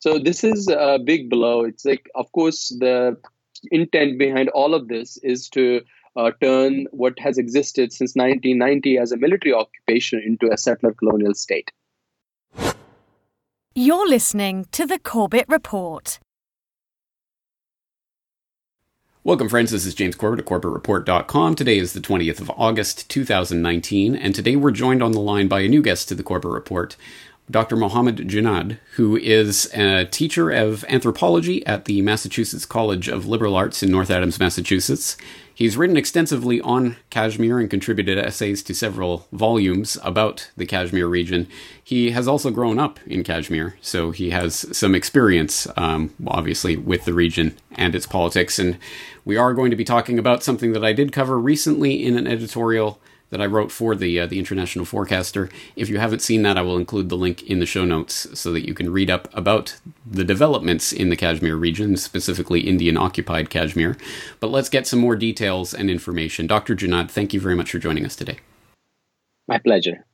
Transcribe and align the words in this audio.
So 0.00 0.18
this 0.18 0.44
is 0.44 0.68
a 0.68 0.98
big 1.04 1.28
blow. 1.28 1.64
It's 1.64 1.84
like, 1.84 2.08
of 2.14 2.30
course, 2.32 2.68
the 2.78 3.16
intent 3.72 4.18
behind 4.18 4.48
all 4.50 4.74
of 4.74 4.86
this 4.88 5.16
is 5.24 5.48
to 5.50 5.80
uh, 6.16 6.30
turn 6.40 6.86
what 6.92 7.18
has 7.18 7.38
existed 7.38 7.92
since 7.92 8.14
1990 8.14 8.98
as 8.98 9.12
a 9.12 9.16
military 9.16 9.52
occupation 9.52 10.22
into 10.24 10.52
a 10.52 10.56
settler 10.56 10.92
colonial 10.92 11.34
state. 11.34 11.72
You're 13.74 14.08
listening 14.08 14.66
to 14.72 14.86
the 14.86 14.98
Corbett 14.98 15.46
Report. 15.48 16.18
Welcome, 19.24 19.48
friends. 19.48 19.72
This 19.72 19.84
is 19.84 19.94
James 19.94 20.16
Corbett 20.16 20.40
at 20.40 20.46
CorbettReport.com. 20.46 21.54
Today 21.54 21.76
is 21.76 21.92
the 21.92 22.00
20th 22.00 22.40
of 22.40 22.50
August, 22.56 23.10
2019, 23.10 24.16
and 24.16 24.34
today 24.34 24.56
we're 24.56 24.70
joined 24.70 25.02
on 25.02 25.12
the 25.12 25.20
line 25.20 25.48
by 25.48 25.60
a 25.60 25.68
new 25.68 25.82
guest 25.82 26.08
to 26.08 26.14
the 26.14 26.22
Corbett 26.22 26.50
Report, 26.50 26.96
Dr. 27.50 27.76
Mohammed 27.76 28.28
Junaid, 28.28 28.78
who 28.96 29.16
is 29.16 29.72
a 29.74 30.04
teacher 30.04 30.50
of 30.50 30.84
anthropology 30.88 31.64
at 31.66 31.86
the 31.86 32.02
Massachusetts 32.02 32.66
College 32.66 33.08
of 33.08 33.26
Liberal 33.26 33.56
Arts 33.56 33.82
in 33.82 33.90
North 33.90 34.10
Adams, 34.10 34.38
Massachusetts. 34.38 35.16
He's 35.54 35.76
written 35.76 35.96
extensively 35.96 36.60
on 36.60 36.96
Kashmir 37.10 37.58
and 37.58 37.68
contributed 37.68 38.16
essays 38.16 38.62
to 38.62 38.74
several 38.74 39.26
volumes 39.32 39.98
about 40.04 40.50
the 40.56 40.66
Kashmir 40.66 41.08
region. 41.08 41.48
He 41.82 42.12
has 42.12 42.28
also 42.28 42.50
grown 42.50 42.78
up 42.78 43.00
in 43.06 43.24
Kashmir, 43.24 43.76
so 43.80 44.12
he 44.12 44.30
has 44.30 44.76
some 44.76 44.94
experience, 44.94 45.66
um, 45.76 46.14
obviously, 46.28 46.76
with 46.76 47.06
the 47.06 47.14
region 47.14 47.56
and 47.72 47.96
its 47.96 48.06
politics. 48.06 48.60
And 48.60 48.78
we 49.24 49.36
are 49.36 49.52
going 49.52 49.70
to 49.70 49.76
be 49.76 49.84
talking 49.84 50.16
about 50.16 50.44
something 50.44 50.74
that 50.74 50.84
I 50.84 50.92
did 50.92 51.10
cover 51.10 51.38
recently 51.40 52.04
in 52.04 52.16
an 52.16 52.28
editorial 52.28 53.00
that 53.30 53.40
I 53.40 53.46
wrote 53.46 53.70
for 53.70 53.94
the 53.94 54.20
uh, 54.20 54.26
the 54.26 54.38
International 54.38 54.84
Forecaster. 54.84 55.48
If 55.76 55.88
you 55.88 55.98
haven't 55.98 56.22
seen 56.22 56.42
that, 56.42 56.56
I 56.56 56.62
will 56.62 56.76
include 56.76 57.08
the 57.08 57.16
link 57.16 57.42
in 57.42 57.58
the 57.58 57.66
show 57.66 57.84
notes 57.84 58.26
so 58.38 58.52
that 58.52 58.66
you 58.66 58.74
can 58.74 58.90
read 58.90 59.10
up 59.10 59.28
about 59.36 59.76
the 60.06 60.24
developments 60.24 60.92
in 60.92 61.10
the 61.10 61.16
Kashmir 61.16 61.56
region, 61.56 61.96
specifically 61.96 62.60
Indian 62.60 62.96
occupied 62.96 63.50
Kashmir. 63.50 63.96
But 64.40 64.50
let's 64.50 64.68
get 64.68 64.86
some 64.86 64.98
more 64.98 65.16
details 65.16 65.74
and 65.74 65.90
information. 65.90 66.46
Dr. 66.46 66.74
Junaid, 66.74 67.10
thank 67.10 67.34
you 67.34 67.40
very 67.40 67.54
much 67.54 67.70
for 67.70 67.78
joining 67.78 68.04
us 68.04 68.16
today. 68.16 68.38
My 69.46 69.58
pleasure. 69.58 70.04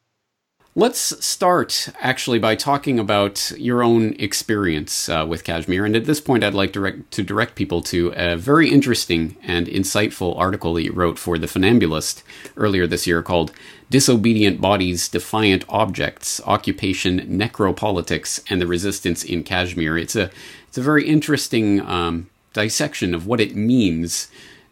Let's 0.76 1.24
start 1.24 1.88
actually 2.00 2.40
by 2.40 2.56
talking 2.56 2.98
about 2.98 3.52
your 3.56 3.84
own 3.84 4.14
experience 4.14 5.08
uh, 5.08 5.24
with 5.28 5.44
Kashmir. 5.44 5.84
And 5.84 5.94
at 5.94 6.06
this 6.06 6.20
point, 6.20 6.42
I'd 6.42 6.52
like 6.52 6.72
direct, 6.72 7.12
to 7.12 7.22
direct 7.22 7.54
people 7.54 7.80
to 7.82 8.12
a 8.16 8.36
very 8.36 8.68
interesting 8.68 9.36
and 9.44 9.68
insightful 9.68 10.36
article 10.36 10.74
that 10.74 10.82
you 10.82 10.90
wrote 10.90 11.16
for 11.16 11.38
The 11.38 11.46
Funambulist 11.46 12.24
earlier 12.56 12.88
this 12.88 13.06
year 13.06 13.22
called 13.22 13.52
Disobedient 13.88 14.60
Bodies, 14.60 15.08
Defiant 15.08 15.64
Objects 15.68 16.40
Occupation, 16.44 17.20
Necropolitics, 17.20 18.42
and 18.50 18.60
the 18.60 18.66
Resistance 18.66 19.22
in 19.22 19.44
Kashmir. 19.44 19.96
It's 19.96 20.16
a, 20.16 20.28
it's 20.66 20.78
a 20.78 20.82
very 20.82 21.06
interesting 21.06 21.82
um, 21.82 22.28
dissection 22.52 23.14
of 23.14 23.28
what 23.28 23.40
it 23.40 23.54
means 23.54 24.26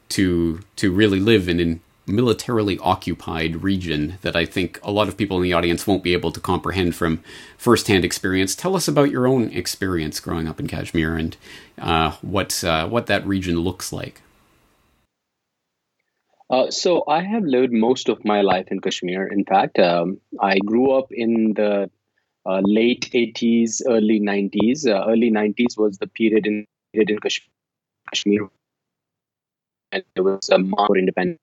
to, 0.09 0.63
to 0.75 0.91
really 0.91 1.21
live 1.21 1.49
in 1.49 1.61
an 1.61 1.81
militarily 2.07 2.79
occupied 2.79 3.63
region 3.63 4.19
that 4.23 4.35
I 4.35 4.45
think 4.45 4.81
a 4.83 4.91
lot 4.91 5.09
of 5.09 5.17
people 5.17 5.37
in 5.37 5.43
the 5.43 5.53
audience 5.53 5.87
won't 5.87 6.03
be 6.03 6.13
able 6.13 6.33
to 6.33 6.41
comprehend 6.41 6.95
from 6.95 7.23
firsthand 7.57 8.05
experience. 8.05 8.55
Tell 8.55 8.75
us 8.75 8.89
about 8.89 9.11
your 9.11 9.27
own 9.27 9.51
experience 9.51 10.21
growing 10.21 10.49
up 10.49 10.59
in 10.59 10.67
Kashmir 10.67 11.17
and 11.17 11.37
uh, 11.79 12.13
what 12.23 12.63
uh, 12.65 12.89
what 12.89 13.07
that 13.07 13.27
region 13.27 13.61
looks 13.61 13.93
like. 13.93 14.23
Uh, 16.51 16.71
so 16.71 17.05
I 17.09 17.23
have 17.23 17.45
lived 17.45 17.73
most 17.73 18.09
of 18.09 18.25
my 18.25 18.43
life 18.43 18.67
in 18.71 18.81
Kashmir. 18.81 19.27
In 19.27 19.45
fact, 19.45 19.79
um, 19.79 20.21
I 20.39 20.59
grew 20.59 20.93
up 20.93 21.07
in 21.11 21.55
the 21.55 21.91
uh, 22.45 22.61
late 22.63 23.11
80s, 23.15 23.81
early 23.89 24.21
90s. 24.21 24.87
Uh, 24.87 25.09
early 25.09 25.31
90s 25.31 25.79
was 25.79 25.97
the 25.97 26.09
period 26.09 26.47
in, 26.47 26.67
in 26.93 27.19
Kashmir 28.11 28.51
and 29.93 30.03
there 30.15 30.25
was 30.25 30.49
a 30.49 30.59
more 30.59 30.97
independent 30.97 31.39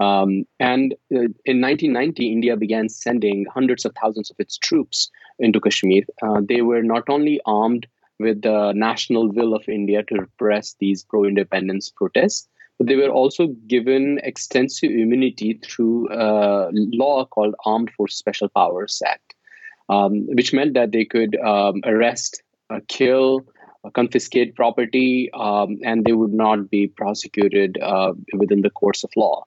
um, 0.00 0.44
and 0.58 0.94
uh, 1.14 1.28
in 1.44 1.60
1990, 1.60 2.32
India 2.32 2.56
began 2.56 2.88
sending 2.88 3.44
hundreds 3.52 3.84
of 3.84 3.92
thousands 4.00 4.30
of 4.30 4.36
its 4.38 4.56
troops 4.56 5.10
into 5.38 5.60
Kashmir. 5.60 6.04
Uh, 6.22 6.40
they 6.42 6.62
were 6.62 6.82
not 6.82 7.04
only 7.10 7.40
armed 7.44 7.86
with 8.18 8.40
the 8.42 8.72
national 8.72 9.30
will 9.30 9.54
of 9.54 9.68
India 9.68 10.02
to 10.02 10.14
repress 10.14 10.74
these 10.80 11.04
pro 11.04 11.24
independence 11.24 11.90
protests, 11.90 12.48
but 12.78 12.86
they 12.86 12.96
were 12.96 13.10
also 13.10 13.48
given 13.66 14.18
extensive 14.22 14.90
immunity 14.90 15.60
through 15.62 16.08
a 16.10 16.70
law 16.72 17.26
called 17.26 17.54
Armed 17.66 17.90
Force 17.90 18.14
Special 18.16 18.48
Powers 18.48 19.02
Act, 19.06 19.34
um, 19.90 20.26
which 20.28 20.54
meant 20.54 20.72
that 20.74 20.92
they 20.92 21.04
could 21.04 21.36
um, 21.38 21.82
arrest, 21.84 22.42
uh, 22.70 22.80
kill, 22.88 23.46
uh, 23.84 23.90
confiscate 23.90 24.56
property, 24.56 25.30
um, 25.34 25.78
and 25.84 26.06
they 26.06 26.12
would 26.12 26.32
not 26.32 26.70
be 26.70 26.86
prosecuted 26.86 27.78
uh, 27.82 28.12
within 28.32 28.62
the 28.62 28.70
course 28.70 29.04
of 29.04 29.10
law. 29.14 29.44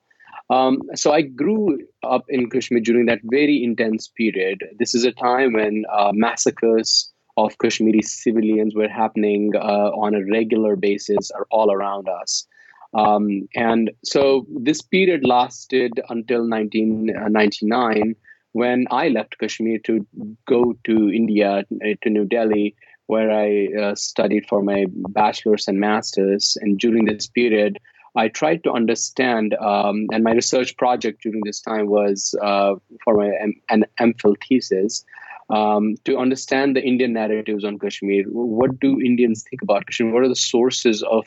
Um, 0.50 0.82
so 0.94 1.12
I 1.12 1.22
grew 1.22 1.78
up 2.02 2.24
in 2.28 2.50
Kashmir 2.50 2.80
during 2.80 3.06
that 3.06 3.20
very 3.24 3.62
intense 3.62 4.08
period. 4.08 4.62
This 4.78 4.94
is 4.94 5.04
a 5.04 5.12
time 5.12 5.54
when 5.54 5.84
uh, 5.92 6.12
massacres 6.12 7.10
of 7.36 7.56
Kashmiri 7.58 8.02
civilians 8.02 8.74
were 8.74 8.88
happening 8.88 9.52
uh, 9.56 9.90
on 9.90 10.14
a 10.14 10.24
regular 10.30 10.76
basis 10.76 11.30
all 11.50 11.72
around 11.72 12.08
us. 12.08 12.46
Um, 12.92 13.48
and 13.56 13.90
so 14.04 14.46
this 14.48 14.80
period 14.80 15.26
lasted 15.26 15.92
until 16.08 16.48
1999 16.48 18.14
when 18.52 18.86
I 18.92 19.08
left 19.08 19.36
Kashmir 19.38 19.78
to 19.84 20.06
go 20.46 20.74
to 20.84 21.10
India, 21.10 21.64
to 22.02 22.10
New 22.10 22.24
Delhi, 22.24 22.76
where 23.06 23.30
I 23.30 23.66
uh, 23.76 23.94
studied 23.96 24.46
for 24.48 24.62
my 24.62 24.86
bachelor's 25.08 25.66
and 25.66 25.80
master's. 25.80 26.56
And 26.60 26.78
during 26.78 27.06
this 27.06 27.26
period, 27.26 27.80
I 28.16 28.28
tried 28.28 28.62
to 28.64 28.72
understand, 28.72 29.54
um, 29.54 30.06
and 30.12 30.22
my 30.22 30.32
research 30.32 30.76
project 30.76 31.22
during 31.22 31.40
this 31.44 31.60
time 31.60 31.86
was 31.86 32.34
uh, 32.40 32.74
for 33.02 33.14
my 33.14 33.30
M- 33.40 33.60
an 33.70 33.84
MPhil 34.00 34.36
thesis. 34.48 35.04
Um, 35.50 35.96
to 36.04 36.16
understand 36.16 36.74
the 36.74 36.82
Indian 36.82 37.12
narratives 37.12 37.64
on 37.64 37.78
Kashmir, 37.78 38.24
what 38.28 38.80
do 38.80 39.00
Indians 39.00 39.44
think 39.48 39.60
about 39.62 39.86
Kashmir? 39.86 40.12
What 40.12 40.22
are 40.22 40.28
the 40.28 40.36
sources 40.36 41.02
of 41.02 41.26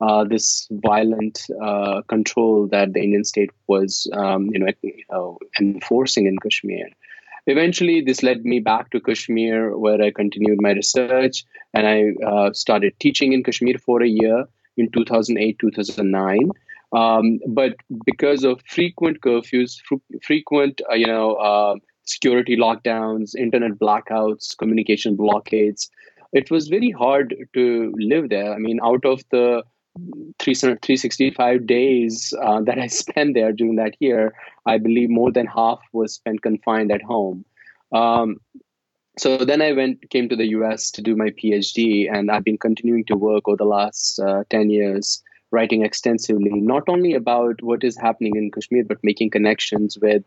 uh, 0.00 0.24
this 0.24 0.68
violent 0.70 1.44
uh, 1.60 2.02
control 2.02 2.68
that 2.68 2.92
the 2.92 3.00
Indian 3.00 3.24
state 3.24 3.50
was, 3.66 4.08
um, 4.12 4.48
you, 4.52 4.60
know, 4.60 5.38
enforcing 5.58 6.26
in 6.26 6.38
Kashmir? 6.38 6.86
Eventually, 7.48 8.00
this 8.02 8.22
led 8.22 8.44
me 8.44 8.60
back 8.60 8.90
to 8.90 9.00
Kashmir, 9.00 9.76
where 9.76 10.00
I 10.00 10.12
continued 10.12 10.60
my 10.60 10.72
research, 10.72 11.44
and 11.74 11.88
I 11.88 12.12
uh, 12.24 12.52
started 12.52 12.92
teaching 13.00 13.32
in 13.32 13.42
Kashmir 13.42 13.78
for 13.78 14.02
a 14.02 14.08
year 14.08 14.44
in 14.78 14.90
2008, 14.90 15.58
2009. 15.58 16.50
Um, 16.92 17.38
but 17.46 17.74
because 18.06 18.44
of 18.44 18.62
frequent 18.66 19.20
curfews, 19.20 19.78
fr- 19.84 19.96
frequent, 20.22 20.80
uh, 20.90 20.94
you 20.94 21.06
know, 21.06 21.34
uh, 21.34 21.74
security 22.04 22.56
lockdowns, 22.56 23.34
internet 23.36 23.72
blackouts, 23.72 24.56
communication 24.56 25.14
blockades, 25.14 25.90
it 26.32 26.50
was 26.50 26.68
very 26.68 26.90
hard 26.90 27.34
to 27.54 27.92
live 27.96 28.30
there. 28.30 28.54
I 28.54 28.58
mean, 28.58 28.80
out 28.82 29.04
of 29.04 29.22
the 29.30 29.62
365 30.38 31.66
days 31.66 32.32
uh, 32.42 32.60
that 32.62 32.78
I 32.84 32.86
spent 32.86 33.34
there 33.34 33.52
during 33.52 33.76
that 33.76 33.94
year, 34.00 34.34
I 34.66 34.78
believe 34.78 35.10
more 35.10 35.32
than 35.32 35.46
half 35.46 35.80
was 35.92 36.14
spent 36.14 36.42
confined 36.42 36.92
at 36.92 37.02
home. 37.02 37.44
Um, 37.92 38.36
so 39.18 39.38
then 39.38 39.62
I 39.62 39.72
went 39.72 40.10
came 40.10 40.28
to 40.28 40.36
the 40.36 40.48
US 40.58 40.90
to 40.92 41.02
do 41.02 41.16
my 41.16 41.30
PhD, 41.30 42.12
and 42.12 42.30
I've 42.30 42.44
been 42.44 42.58
continuing 42.58 43.04
to 43.06 43.16
work 43.16 43.48
over 43.48 43.56
the 43.56 43.64
last 43.64 44.18
uh, 44.18 44.44
ten 44.50 44.70
years, 44.70 45.22
writing 45.50 45.84
extensively, 45.84 46.50
not 46.50 46.88
only 46.88 47.14
about 47.14 47.62
what 47.62 47.84
is 47.84 47.96
happening 47.96 48.36
in 48.36 48.50
Kashmir, 48.50 48.84
but 48.84 49.02
making 49.02 49.30
connections 49.30 49.98
with 50.00 50.24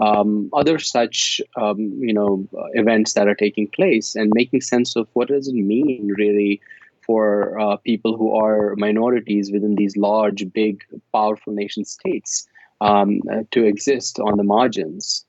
um, 0.00 0.50
other 0.52 0.78
such 0.78 1.40
um, 1.56 1.78
you 2.00 2.12
know 2.12 2.46
events 2.74 3.14
that 3.14 3.28
are 3.28 3.34
taking 3.34 3.68
place, 3.68 4.14
and 4.14 4.32
making 4.34 4.60
sense 4.60 4.96
of 4.96 5.08
what 5.14 5.28
does 5.28 5.48
it 5.48 5.54
mean 5.54 6.12
really 6.16 6.60
for 7.06 7.58
uh, 7.58 7.76
people 7.76 8.16
who 8.16 8.34
are 8.34 8.74
minorities 8.76 9.52
within 9.52 9.74
these 9.74 9.96
large, 9.96 10.50
big, 10.52 10.82
powerful 11.12 11.52
nation 11.52 11.84
states 11.84 12.46
um, 12.80 13.20
uh, 13.30 13.42
to 13.50 13.64
exist 13.64 14.18
on 14.18 14.36
the 14.36 14.44
margins. 14.44 15.24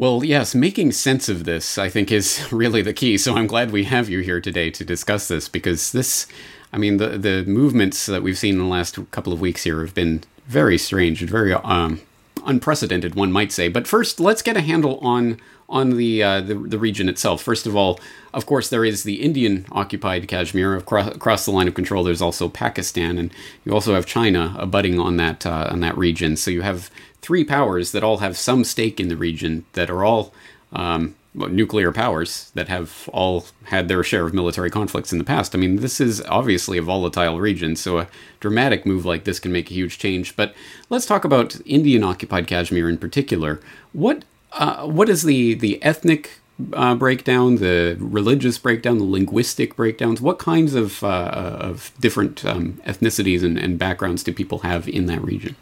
Well, 0.00 0.24
yes, 0.24 0.54
making 0.54 0.92
sense 0.92 1.28
of 1.28 1.44
this, 1.44 1.76
I 1.76 1.90
think, 1.90 2.10
is 2.10 2.48
really 2.50 2.80
the 2.80 2.94
key. 2.94 3.18
So 3.18 3.36
I'm 3.36 3.46
glad 3.46 3.70
we 3.70 3.84
have 3.84 4.08
you 4.08 4.20
here 4.20 4.40
today 4.40 4.70
to 4.70 4.82
discuss 4.82 5.28
this 5.28 5.46
because 5.46 5.92
this, 5.92 6.26
I 6.72 6.78
mean, 6.78 6.96
the, 6.96 7.18
the 7.18 7.44
movements 7.44 8.06
that 8.06 8.22
we've 8.22 8.38
seen 8.38 8.54
in 8.54 8.60
the 8.60 8.64
last 8.64 8.98
couple 9.10 9.30
of 9.30 9.42
weeks 9.42 9.64
here 9.64 9.82
have 9.82 9.94
been 9.94 10.22
very 10.46 10.78
strange 10.78 11.20
and 11.20 11.30
very 11.30 11.52
um, 11.52 12.00
unprecedented, 12.46 13.14
one 13.14 13.30
might 13.30 13.52
say. 13.52 13.68
But 13.68 13.86
first, 13.86 14.20
let's 14.20 14.40
get 14.40 14.56
a 14.56 14.62
handle 14.62 14.98
on 15.00 15.38
on 15.68 15.96
the, 15.96 16.20
uh, 16.20 16.40
the, 16.40 16.54
the 16.54 16.78
region 16.78 17.08
itself. 17.08 17.40
First 17.40 17.64
of 17.64 17.76
all, 17.76 18.00
of 18.34 18.44
course, 18.44 18.68
there 18.68 18.84
is 18.84 19.04
the 19.04 19.22
Indian 19.22 19.64
occupied 19.70 20.26
Kashmir 20.26 20.76
across, 20.76 21.44
the 21.44 21.52
line 21.52 21.68
of 21.68 21.74
control. 21.74 22.02
There's 22.02 22.20
also 22.20 22.48
Pakistan, 22.48 23.18
and 23.18 23.32
you 23.64 23.72
also 23.72 23.94
have 23.94 24.04
China 24.04 24.56
abutting 24.58 24.98
on 24.98 25.16
that 25.18 25.46
uh, 25.46 25.68
on 25.70 25.78
that 25.78 25.96
region. 25.96 26.36
So 26.36 26.50
you 26.50 26.62
have 26.62 26.90
three 27.22 27.44
powers 27.44 27.92
that 27.92 28.02
all 28.02 28.18
have 28.18 28.36
some 28.36 28.64
stake 28.64 29.00
in 29.00 29.08
the 29.08 29.16
region 29.16 29.64
that 29.72 29.90
are 29.90 30.04
all 30.04 30.32
um, 30.72 31.14
nuclear 31.34 31.92
powers 31.92 32.50
that 32.54 32.68
have 32.68 33.08
all 33.12 33.46
had 33.64 33.88
their 33.88 34.02
share 34.02 34.26
of 34.26 34.34
military 34.34 34.70
conflicts 34.70 35.12
in 35.12 35.18
the 35.18 35.24
past. 35.24 35.54
I 35.54 35.58
mean, 35.58 35.76
this 35.76 36.00
is 36.00 36.20
obviously 36.22 36.78
a 36.78 36.82
volatile 36.82 37.38
region, 37.38 37.76
so 37.76 37.98
a 37.98 38.08
dramatic 38.40 38.84
move 38.84 39.04
like 39.04 39.24
this 39.24 39.38
can 39.38 39.52
make 39.52 39.70
a 39.70 39.74
huge 39.74 39.98
change. 39.98 40.34
But 40.34 40.54
let's 40.88 41.06
talk 41.06 41.24
about 41.24 41.60
Indian 41.64 42.02
occupied 42.02 42.46
Kashmir 42.46 42.88
in 42.88 42.98
particular. 42.98 43.60
What 43.92 44.24
uh, 44.52 44.86
what 44.86 45.08
is 45.08 45.22
the 45.22 45.54
the 45.54 45.80
ethnic 45.82 46.40
uh, 46.72 46.96
breakdown, 46.96 47.56
the 47.56 47.96
religious 48.00 48.58
breakdown, 48.58 48.98
the 48.98 49.04
linguistic 49.04 49.76
breakdowns? 49.76 50.20
What 50.20 50.40
kinds 50.40 50.74
of 50.74 51.04
uh, 51.04 51.30
of 51.60 51.92
different 52.00 52.44
um, 52.44 52.80
ethnicities 52.84 53.44
and, 53.44 53.56
and 53.56 53.78
backgrounds 53.78 54.24
do 54.24 54.32
people 54.32 54.60
have 54.60 54.88
in 54.88 55.06
that 55.06 55.22
region? 55.22 55.54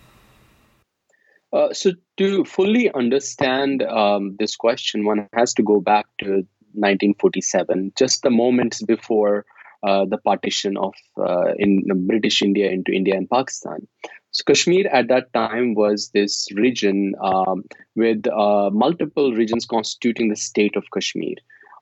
Uh, 1.53 1.73
so 1.73 1.93
to 2.17 2.45
fully 2.45 2.93
understand 2.93 3.83
um, 3.83 4.37
this 4.39 4.57
question, 4.57 5.05
one 5.05 5.29
has 5.35 5.55
to 5.55 5.63
go 5.63 5.81
back 5.81 6.07
to 6.19 6.27
1947, 6.75 7.93
just 7.97 8.23
the 8.23 8.31
moments 8.31 8.83
before 8.83 9.47
uh, 9.83 10.05
the 10.05 10.19
partition 10.19 10.77
of 10.77 10.93
uh, 11.19 11.53
in 11.59 11.85
British 12.07 12.43
India 12.43 12.71
into 12.71 12.93
India 12.93 13.17
and 13.17 13.31
Pakistan. 13.31 13.87
So 14.33 14.43
Kashmir 14.47 14.87
at 14.89 15.09
that 15.09 15.33
time 15.33 15.75
was 15.75 16.11
this 16.11 16.49
region 16.55 17.15
um, 17.23 17.65
with 17.97 18.27
uh, 18.27 18.71
multiple 18.73 19.33
regions 19.33 19.65
constituting 19.65 20.29
the 20.29 20.37
state 20.37 20.77
of 20.77 20.85
Kashmir. 20.93 21.37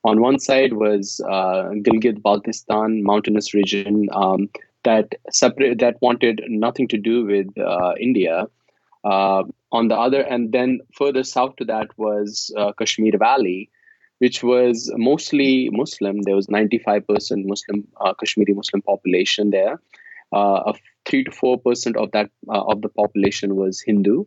On 0.05 0.21
one 0.21 0.39
side 0.39 0.75
was 0.75 1.21
uh, 1.29 1.71
Gilgit-Baltistan 1.83 3.03
mountainous 3.03 3.53
region 3.55 4.09
um, 4.13 4.49
that 4.85 5.15
separate 5.31 5.81
that 5.81 5.97
wanted 6.01 6.43
nothing 6.49 6.87
to 6.89 6.99
do 6.99 7.25
with 7.25 7.49
uh, 7.59 7.95
India. 7.99 8.47
Uh, 9.07 9.45
on 9.71 9.87
the 9.87 9.95
other, 9.95 10.21
and 10.21 10.51
then 10.51 10.81
further 10.93 11.23
south 11.23 11.55
to 11.57 11.65
that 11.65 11.89
was 11.97 12.53
uh, 12.57 12.73
Kashmir 12.73 13.17
Valley, 13.19 13.71
which 14.19 14.43
was 14.43 14.91
mostly 14.97 15.69
Muslim. 15.71 16.23
There 16.23 16.35
was 16.35 16.49
95% 16.49 17.05
Muslim 17.45 17.87
uh, 18.01 18.15
Kashmiri 18.15 18.55
Muslim 18.55 18.83
population 18.83 19.51
there. 19.51 19.81
Uh, 20.33 20.73
three 21.05 21.23
to 21.23 21.31
four 21.31 21.57
percent 21.57 21.97
of 21.97 22.11
that 22.13 22.31
uh, 22.49 22.65
of 22.65 22.83
the 22.83 22.89
population 22.89 23.55
was 23.55 23.81
Hindu. 23.81 24.25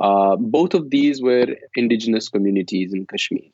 Uh, 0.00 0.36
both 0.36 0.72
of 0.72 0.88
these 0.88 1.20
were 1.20 1.48
indigenous 1.76 2.30
communities 2.30 2.94
in 2.94 3.04
Kashmir. 3.06 3.50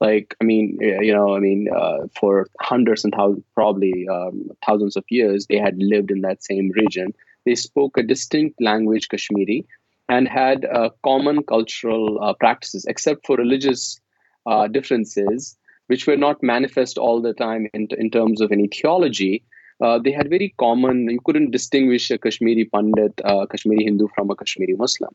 Like, 0.00 0.34
I 0.40 0.44
mean, 0.44 0.78
you 0.80 1.12
know, 1.14 1.36
I 1.36 1.40
mean, 1.40 1.68
uh, 1.72 2.08
for 2.18 2.48
hundreds 2.60 3.04
and 3.04 3.14
thousands, 3.14 3.44
probably 3.54 4.08
um, 4.08 4.48
thousands 4.66 4.96
of 4.96 5.04
years, 5.10 5.46
they 5.46 5.58
had 5.58 5.76
lived 5.78 6.10
in 6.10 6.22
that 6.22 6.42
same 6.42 6.70
region. 6.70 7.12
They 7.44 7.54
spoke 7.54 7.96
a 7.96 8.02
distinct 8.02 8.60
language, 8.60 9.08
Kashmiri, 9.08 9.64
and 10.12 10.28
had 10.28 10.66
uh, 10.66 10.90
common 11.02 11.42
cultural 11.42 12.22
uh, 12.22 12.34
practices, 12.34 12.84
except 12.84 13.26
for 13.26 13.36
religious 13.36 14.00
uh, 14.46 14.66
differences, 14.68 15.56
which 15.86 16.06
were 16.06 16.18
not 16.18 16.42
manifest 16.42 16.98
all 16.98 17.22
the 17.22 17.32
time 17.32 17.66
in, 17.72 17.88
in 17.98 18.10
terms 18.10 18.42
of 18.42 18.52
any 18.52 18.68
theology. 18.68 19.42
Uh, 19.80 19.98
they 19.98 20.12
had 20.12 20.28
very 20.28 20.54
common, 20.58 21.08
you 21.08 21.20
couldn't 21.24 21.50
distinguish 21.50 22.10
a 22.10 22.18
Kashmiri 22.18 22.66
Pandit, 22.66 23.20
uh, 23.24 23.46
Kashmiri 23.46 23.84
Hindu 23.84 24.08
from 24.14 24.30
a 24.30 24.36
Kashmiri 24.36 24.74
Muslim. 24.74 25.14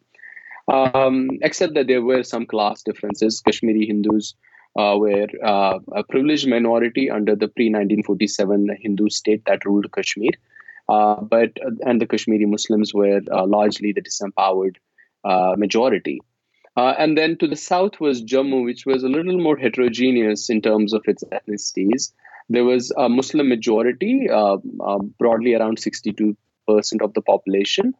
Um, 0.67 1.29
except 1.43 1.75
that 1.75 1.87
there 1.87 2.01
were 2.01 2.23
some 2.23 2.45
class 2.45 2.81
differences. 2.81 3.39
Kashmiri 3.39 3.85
Hindus 3.85 4.33
uh, 4.77 4.95
were 4.97 5.27
a 5.43 6.03
privileged 6.09 6.49
minority 6.49 7.09
under 7.09 7.35
the 7.35 7.47
pre 7.47 7.67
1947 7.67 8.75
Hindu 8.81 9.09
state 9.09 9.43
that 9.45 9.63
ruled 9.63 9.91
Kashmir. 9.93 10.31
Uh, 10.89 11.21
but 11.21 11.51
and 11.85 12.01
the 12.01 12.07
Kashmiri 12.07 12.45
Muslims 12.45 12.93
were 12.93 13.21
uh, 13.31 13.45
largely 13.45 13.91
the 13.91 14.01
disempowered 14.01 14.77
uh, 15.23 15.55
majority. 15.57 16.19
and 16.75 17.17
then 17.17 17.37
to 17.37 17.47
the 17.47 17.55
south 17.55 17.99
was 17.99 18.23
Jammu, 18.23 18.63
which 18.63 18.85
was 18.85 19.03
a 19.03 19.09
little 19.09 19.39
more 19.39 19.57
heterogeneous 19.57 20.49
in 20.49 20.61
terms 20.61 20.93
of 20.93 21.03
its 21.07 21.23
ethnicities. 21.31 22.11
There 22.49 22.63
was 22.63 22.91
a 22.97 23.09
Muslim 23.09 23.49
majority, 23.49 24.27
broadly 25.19 25.55
around 25.55 25.79
62% 25.79 26.35
of 27.01 27.13
the 27.13 27.21
population, 27.21 27.93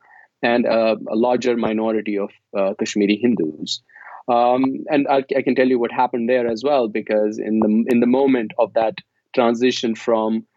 and 0.43 0.65
a 0.65 0.95
larger 1.09 1.57
minority 1.57 2.17
of 2.19 2.29
Kashmiri 2.77 3.17
Hindus. 3.17 3.81
Um, 4.27 4.85
and 4.89 5.07
I, 5.07 5.23
I, 5.35 5.41
can 5.41 5.55
tell 5.55 5.67
you 5.67 5.79
what 5.79 5.91
happened 5.91 6.29
there 6.29 6.47
as 6.47 6.61
well, 6.63 6.89
because 6.89 7.39
in 7.39 7.59
the 7.59 7.85
in 7.87 8.01
the 8.01 8.07
moment 8.07 8.51
of 8.59 8.73
that 8.73 8.95
transition 9.33 9.95
from 9.95 10.37
uh, 10.37 10.56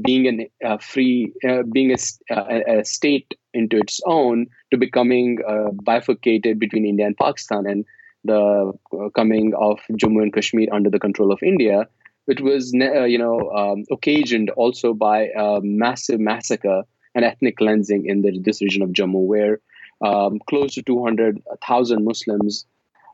being 0.00 0.26
an, 0.26 0.46
a 0.62 0.78
free, 0.78 1.32
uh, 1.46 1.62
being 1.72 1.92
a, 1.92 1.96
a, 2.34 2.78
a, 2.78 2.84
state 2.84 3.34
into 3.52 3.76
its 3.78 4.00
own 4.06 4.46
to 4.70 4.78
becoming 4.78 5.38
uh, 5.46 5.70
bifurcated 5.82 6.58
between 6.58 6.86
India 6.86 7.06
and 7.06 7.16
Pakistan. 7.16 7.66
And 7.66 7.84
the 8.24 8.72
uh, 8.92 9.08
coming 9.10 9.52
of 9.54 9.80
Jammu 9.92 10.22
and 10.22 10.32
Kashmir 10.32 10.68
under 10.72 10.90
the 10.90 10.98
control 10.98 11.32
of 11.32 11.42
India, 11.42 11.86
which 12.26 12.40
was, 12.40 12.74
uh, 12.74 13.04
you 13.04 13.18
know, 13.18 13.50
um, 13.50 13.84
occasioned 13.90 14.50
also 14.50 14.94
by 14.94 15.28
a 15.36 15.60
massive 15.62 16.20
massacre 16.20 16.82
and 17.14 17.24
ethnic 17.24 17.56
cleansing 17.56 18.06
in 18.06 18.22
the, 18.22 18.38
this 18.38 18.62
region 18.62 18.82
of 18.82 18.90
Jammu, 18.90 19.26
where 19.26 19.60
um, 20.02 20.38
close 20.48 20.74
to 20.74 20.82
200,000 20.82 22.04
Muslims 22.04 22.66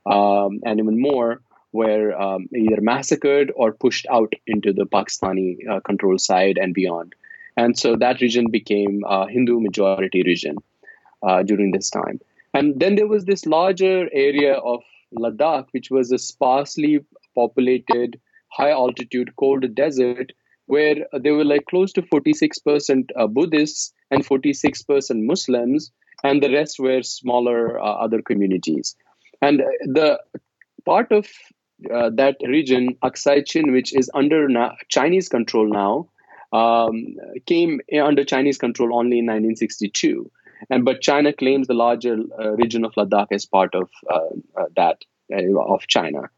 um, 0.06 0.60
and 0.64 0.78
even 0.78 1.00
more 1.00 1.40
were 1.80 2.14
um, 2.20 2.48
either 2.54 2.80
massacred 2.80 3.52
or 3.54 3.72
pushed 3.72 4.06
out 4.10 4.32
into 4.46 4.72
the 4.72 4.86
Pakistani 4.86 5.48
uh, 5.70 5.80
control 5.80 6.18
side 6.18 6.58
and 6.58 6.74
beyond. 6.74 7.14
And 7.56 7.78
so 7.78 7.96
that 7.96 8.20
region 8.20 8.50
became 8.50 9.02
a 9.06 9.28
Hindu 9.28 9.60
majority 9.60 10.22
region 10.22 10.56
uh, 11.22 11.42
during 11.42 11.70
this 11.72 11.90
time. 11.90 12.20
And 12.54 12.80
then 12.80 12.96
there 12.96 13.06
was 13.06 13.24
this 13.24 13.46
larger 13.46 14.08
area 14.12 14.54
of 14.54 14.82
Ladakh, 15.18 15.66
which 15.72 15.90
was 15.90 16.12
a 16.12 16.18
sparsely 16.18 17.00
populated, 17.34 18.20
high 18.48 18.70
altitude, 18.70 19.34
cold 19.36 19.74
desert, 19.74 20.32
where 20.66 20.96
there 21.12 21.34
were 21.34 21.44
like 21.44 21.66
close 21.66 21.92
to 21.92 22.02
46% 22.02 23.10
uh, 23.16 23.26
Buddhists 23.26 23.92
and 24.10 24.26
46% 24.26 25.22
Muslims, 25.22 25.92
and 26.24 26.42
the 26.42 26.50
rest 26.50 26.78
were 26.78 27.02
smaller 27.02 27.78
uh, 27.78 27.84
other 27.84 28.22
communities. 28.22 28.96
And 29.42 29.62
the 29.84 30.18
part 30.84 31.12
of 31.12 31.26
uh, 31.92 32.10
that 32.14 32.36
region, 32.46 32.96
Aksai 33.02 33.46
Chin, 33.46 33.72
which 33.72 33.94
is 33.94 34.10
under 34.14 34.48
na- 34.48 34.74
Chinese 34.88 35.28
control 35.28 35.68
now, 35.68 36.08
um, 36.52 37.16
came 37.46 37.80
under 38.02 38.24
Chinese 38.24 38.58
control 38.58 38.96
only 38.96 39.18
in 39.18 39.26
1962. 39.26 40.30
And 40.70 40.84
but 40.84 41.02
China 41.02 41.32
claims 41.32 41.66
the 41.66 41.74
larger 41.74 42.16
uh, 42.40 42.52
region 42.52 42.84
of 42.84 42.94
Ladakh 42.94 43.26
as 43.30 43.44
part 43.44 43.74
of 43.74 43.90
uh, 44.10 44.20
uh 44.56 44.64
that 44.74 45.04
uh, 45.30 45.60
of 45.60 45.86
China. 45.86 46.30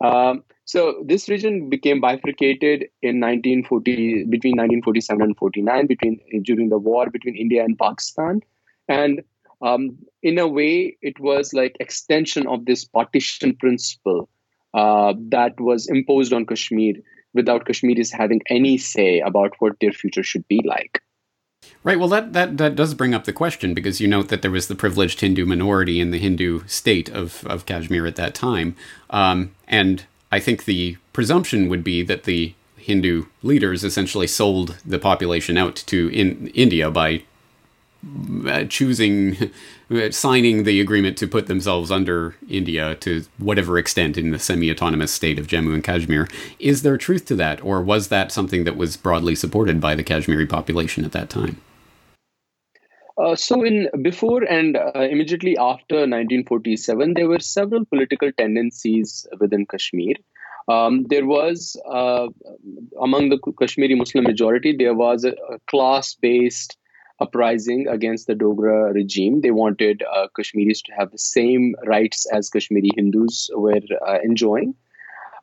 Um, 0.00 0.44
so 0.64 1.02
this 1.04 1.28
region 1.28 1.68
became 1.68 2.00
bifurcated 2.00 2.88
in 3.02 3.20
1940 3.20 4.24
between 4.24 4.52
1947 4.52 5.22
and 5.22 5.36
49 5.36 5.86
between 5.86 6.20
during 6.42 6.68
the 6.68 6.78
war 6.78 7.10
between 7.10 7.36
India 7.36 7.64
and 7.64 7.76
Pakistan, 7.78 8.42
and 8.88 9.22
um, 9.60 9.98
in 10.22 10.38
a 10.38 10.46
way 10.46 10.96
it 11.02 11.18
was 11.18 11.52
like 11.52 11.76
extension 11.80 12.46
of 12.46 12.64
this 12.66 12.84
partition 12.84 13.56
principle 13.56 14.28
uh, 14.74 15.14
that 15.28 15.58
was 15.58 15.88
imposed 15.88 16.32
on 16.32 16.44
Kashmir 16.44 16.94
without 17.32 17.64
Kashmiris 17.64 18.12
having 18.12 18.40
any 18.48 18.76
say 18.78 19.20
about 19.20 19.54
what 19.58 19.78
their 19.80 19.92
future 19.92 20.22
should 20.22 20.46
be 20.48 20.60
like. 20.64 21.00
Right. 21.82 21.98
Well, 21.98 22.08
that, 22.08 22.32
that, 22.32 22.56
that 22.58 22.76
does 22.76 22.94
bring 22.94 23.14
up 23.14 23.24
the 23.24 23.32
question 23.32 23.74
because 23.74 24.00
you 24.00 24.08
note 24.08 24.28
that 24.28 24.42
there 24.42 24.50
was 24.50 24.68
the 24.68 24.74
privileged 24.74 25.20
Hindu 25.20 25.44
minority 25.46 26.00
in 26.00 26.10
the 26.10 26.18
Hindu 26.18 26.66
state 26.66 27.08
of, 27.08 27.46
of 27.46 27.66
Kashmir 27.66 28.06
at 28.06 28.16
that 28.16 28.34
time. 28.34 28.76
Um, 29.10 29.54
and 29.68 30.04
I 30.30 30.40
think 30.40 30.64
the 30.64 30.96
presumption 31.12 31.68
would 31.68 31.84
be 31.84 32.02
that 32.02 32.24
the 32.24 32.54
Hindu 32.76 33.26
leaders 33.42 33.84
essentially 33.84 34.26
sold 34.26 34.76
the 34.84 34.98
population 34.98 35.56
out 35.56 35.76
to 35.86 36.08
in 36.08 36.48
India 36.48 36.90
by 36.90 37.22
uh, 38.46 38.64
choosing, 38.64 39.50
signing 40.10 40.64
the 40.64 40.80
agreement 40.80 41.16
to 41.18 41.28
put 41.28 41.46
themselves 41.46 41.90
under 41.90 42.36
India 42.48 42.94
to 42.96 43.24
whatever 43.38 43.78
extent 43.78 44.16
in 44.16 44.30
the 44.30 44.38
semi 44.38 44.70
autonomous 44.70 45.12
state 45.12 45.38
of 45.38 45.46
Jammu 45.46 45.74
and 45.74 45.84
Kashmir. 45.84 46.28
Is 46.58 46.82
there 46.82 46.96
truth 46.96 47.26
to 47.26 47.36
that, 47.36 47.62
or 47.64 47.80
was 47.82 48.08
that 48.08 48.32
something 48.32 48.64
that 48.64 48.76
was 48.76 48.96
broadly 48.96 49.34
supported 49.34 49.80
by 49.80 49.94
the 49.94 50.02
Kashmiri 50.02 50.46
population 50.46 51.04
at 51.04 51.12
that 51.12 51.30
time? 51.30 51.60
Uh, 53.16 53.36
so, 53.36 53.62
in 53.62 53.88
before 54.02 54.42
and 54.42 54.76
uh, 54.76 54.90
immediately 54.94 55.56
after 55.56 55.96
1947, 55.96 57.14
there 57.14 57.28
were 57.28 57.38
several 57.38 57.84
political 57.84 58.32
tendencies 58.32 59.26
within 59.38 59.66
Kashmir. 59.66 60.14
Um, 60.66 61.04
there 61.04 61.26
was, 61.26 61.80
uh, 61.88 62.26
among 63.00 63.28
the 63.28 63.38
Kashmiri 63.58 63.94
Muslim 63.94 64.24
majority, 64.24 64.74
there 64.76 64.94
was 64.94 65.24
a, 65.24 65.32
a 65.32 65.58
class-based 65.68 66.76
uprising 67.20 67.86
against 67.88 68.26
the 68.26 68.34
Dogra 68.34 68.92
regime. 68.94 69.40
They 69.40 69.50
wanted 69.50 70.02
uh, 70.14 70.28
Kashmiris 70.36 70.82
to 70.82 70.92
have 70.98 71.10
the 71.10 71.18
same 71.18 71.74
rights 71.86 72.26
as 72.32 72.50
Kashmiri 72.50 72.90
Hindus 72.96 73.50
were 73.54 73.80
uh, 74.06 74.18
enjoying. 74.22 74.74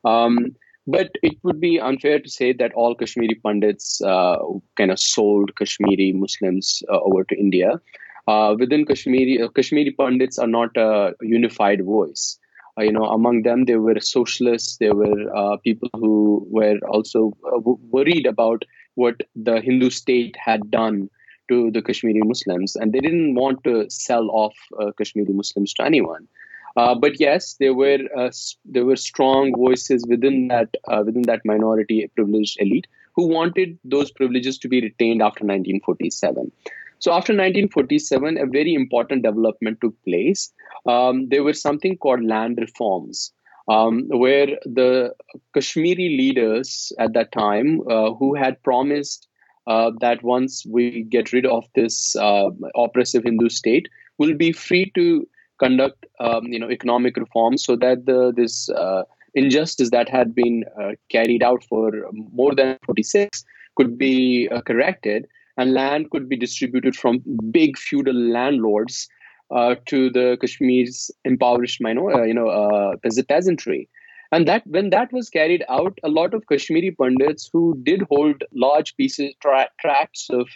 Um, 0.04 0.56
but 0.88 1.12
it 1.22 1.38
would 1.44 1.60
be 1.62 1.80
unfair 1.80 2.20
to 2.20 2.30
say 2.30 2.54
that 2.54 2.74
all 2.74 2.96
Kashmiri 2.96 3.40
Pandits 3.46 4.02
uh, 4.02 4.38
kind 4.76 4.92
of 4.92 5.00
sold 5.00 5.56
Kashmiri 5.56 6.12
Muslims 6.14 6.84
uh, 6.92 7.00
over 7.00 7.24
to 7.26 7.38
India. 7.38 7.80
Uh, 8.28 8.56
within 8.58 8.86
Kashmiri, 8.86 9.42
uh, 9.42 9.48
Kashmiri 9.50 9.92
Pandits 9.92 10.40
are 10.40 10.48
not 10.48 10.76
a 10.76 11.14
unified 11.22 11.86
voice. 11.86 12.38
uh, 12.78 12.84
you 12.84 12.92
know, 12.92 13.06
among 13.06 13.44
them 13.44 13.66
there 13.66 13.82
were 13.82 14.00
socialists, 14.00 14.78
there 14.78 14.96
were 14.96 15.36
uh, 15.36 15.58
people 15.58 15.90
who 15.94 16.46
were 16.50 16.78
also 16.90 17.34
uh, 17.46 17.52
w- 17.52 17.80
worried 17.90 18.26
about 18.26 18.64
what 18.96 19.22
the 19.36 19.62
Hindu 19.62 19.90
state 19.90 20.36
had 20.38 20.70
done 20.72 21.10
to 21.52 21.72
the 21.72 21.82
Kashmiri 21.82 22.22
Muslims, 22.24 22.76
and 22.76 22.94
they 22.94 23.00
didn't 23.00 23.36
want 23.36 23.64
to 23.66 23.90
sell 23.90 24.30
off 24.32 24.56
uh, 24.80 24.92
Kashmiri 24.98 25.34
Muslims 25.34 25.74
to 25.76 25.84
anyone. 25.84 26.28
Uh, 26.78 26.96
but 26.96 27.20
yes, 27.20 27.56
there 27.60 27.74
were 27.74 28.00
uh, 28.18 28.32
there 28.66 28.86
were 28.86 28.96
strong 28.96 29.54
voices 29.56 30.06
within 30.08 30.48
that 30.48 30.76
within 31.06 31.24
that 31.24 31.42
minority 31.44 32.10
privileged 32.16 32.58
elite 32.62 32.88
who 33.16 33.28
wanted 33.28 33.78
those 33.84 34.12
privileges 34.12 34.58
to 34.60 34.70
be 34.70 34.82
retained 34.82 35.22
after 35.22 35.44
1947. 35.44 36.52
So 37.00 37.12
after 37.12 37.34
1947, 37.34 38.38
a 38.38 38.46
very 38.46 38.74
important 38.76 39.24
development 39.24 39.82
took 39.82 39.96
place. 40.04 40.54
Um, 40.86 41.30
there 41.30 41.44
was 41.44 41.60
something 41.60 41.98
called 41.98 42.24
land 42.24 42.60
reforms, 42.62 43.34
um, 43.68 44.08
where 44.10 44.48
the 44.66 45.16
Kashmiri 45.56 46.10
leaders 46.22 46.94
at 47.00 47.14
that 47.14 47.32
time, 47.32 47.82
uh, 47.90 48.14
who 48.14 48.36
had 48.36 48.62
promised 48.62 49.28
uh, 49.68 49.92
that 50.00 50.24
once 50.24 50.66
we 50.66 51.04
get 51.04 51.32
rid 51.34 51.46
of 51.46 51.66
this 51.76 52.16
uh, 52.16 52.50
oppressive 52.76 53.24
Hindu 53.24 53.50
state, 53.50 53.88
will 54.18 54.36
be 54.36 54.52
free 54.52 54.92
to 54.96 55.28
conduct, 55.60 56.06
um, 56.20 56.46
you 56.48 56.60
know, 56.60 56.70
economic 56.70 57.18
reforms 57.18 57.64
so 57.64 57.76
that 57.76 58.06
the 58.06 58.34
this 58.36 58.70
uh, 58.70 59.04
injustice 59.36 59.92
that 59.92 60.10
had 60.10 60.34
been 60.34 60.64
uh, 60.82 60.92
carried 61.10 61.44
out 61.44 61.64
for 61.64 61.92
more 62.34 62.54
than 62.56 62.78
46 62.86 63.46
could 63.76 63.98
be 63.98 64.50
uh, 64.50 64.62
corrected 64.62 65.28
and 65.58 65.74
land 65.74 66.10
could 66.10 66.28
be 66.28 66.36
distributed 66.36 66.96
from 66.96 67.22
big 67.52 67.78
feudal 67.78 68.16
landlords 68.16 69.08
uh, 69.56 69.76
to 69.86 70.10
the 70.10 70.38
Kashmir's 70.42 71.12
impoverished 71.26 71.82
minor, 71.82 72.26
you 72.26 72.34
know, 72.34 72.96
peasantry. 73.28 73.90
And 74.32 74.48
that 74.48 74.66
when 74.66 74.90
that 74.92 75.12
was 75.12 75.30
carried 75.30 75.64
out, 75.68 75.98
a 76.04 76.10
lot 76.10 76.34
of 76.34 76.48
Kashmiri 76.48 76.92
Pandits 76.92 77.50
who 77.52 77.78
did 77.84 78.04
hold 78.04 78.44
large 78.54 78.96
pieces, 78.96 79.34
tra- 79.42 79.70
tracts 79.80 80.30
of 80.30 80.48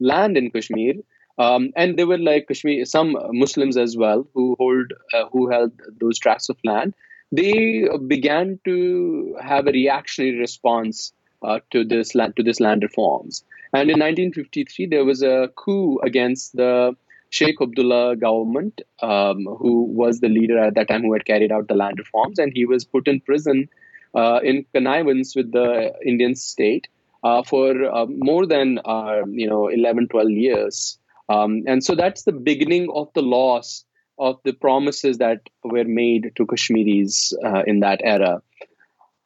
land 0.00 0.36
in 0.36 0.50
Kashmir, 0.50 0.94
um, 1.38 1.70
and 1.76 1.96
there 1.96 2.06
were 2.06 2.18
like 2.18 2.48
Kashmir, 2.48 2.84
some 2.84 3.16
Muslims 3.30 3.76
as 3.76 3.96
well 3.96 4.26
who 4.34 4.56
hold, 4.58 4.92
uh, 5.14 5.24
who 5.32 5.48
held 5.48 5.72
those 6.00 6.18
tracts 6.18 6.48
of 6.48 6.58
land. 6.64 6.94
They 7.32 7.88
began 8.08 8.58
to 8.64 9.36
have 9.40 9.66
a 9.66 9.72
reactionary 9.72 10.38
response 10.38 11.12
uh, 11.42 11.60
to 11.70 11.84
this 11.84 12.14
land, 12.14 12.36
to 12.36 12.42
this 12.42 12.60
land 12.60 12.82
reforms. 12.82 13.44
And 13.72 13.88
in 13.88 14.00
1953, 14.00 14.86
there 14.86 15.04
was 15.04 15.22
a 15.22 15.48
coup 15.56 16.00
against 16.02 16.56
the 16.56 16.96
Sheikh 17.30 17.60
Abdullah 17.60 18.16
government, 18.16 18.80
um, 19.00 19.46
who 19.58 19.84
was 19.84 20.20
the 20.20 20.28
leader 20.28 20.58
at 20.58 20.74
that 20.74 20.88
time 20.88 21.02
who 21.02 21.12
had 21.12 21.24
carried 21.24 21.52
out 21.52 21.68
the 21.68 21.74
land 21.74 21.98
reforms, 21.98 22.38
and 22.38 22.52
he 22.52 22.66
was 22.66 22.84
put 22.84 23.08
in 23.08 23.20
prison 23.20 23.68
uh, 24.14 24.40
in 24.42 24.66
connivance 24.74 25.34
with 25.36 25.52
the 25.52 25.92
Indian 26.04 26.34
state 26.34 26.88
uh, 27.22 27.42
for 27.42 27.84
uh, 27.84 28.06
more 28.08 28.46
than 28.46 28.80
uh, 28.84 29.22
you 29.28 29.48
know 29.48 29.68
11, 29.68 30.08
12 30.08 30.30
years. 30.30 30.98
Um, 31.28 31.62
and 31.66 31.84
so 31.84 31.94
that's 31.94 32.24
the 32.24 32.32
beginning 32.32 32.88
of 32.92 33.08
the 33.14 33.22
loss 33.22 33.84
of 34.18 34.40
the 34.44 34.52
promises 34.52 35.18
that 35.18 35.40
were 35.64 35.84
made 35.84 36.32
to 36.36 36.46
Kashmiris 36.46 37.32
uh, 37.44 37.62
in 37.66 37.80
that 37.80 38.00
era. 38.02 38.42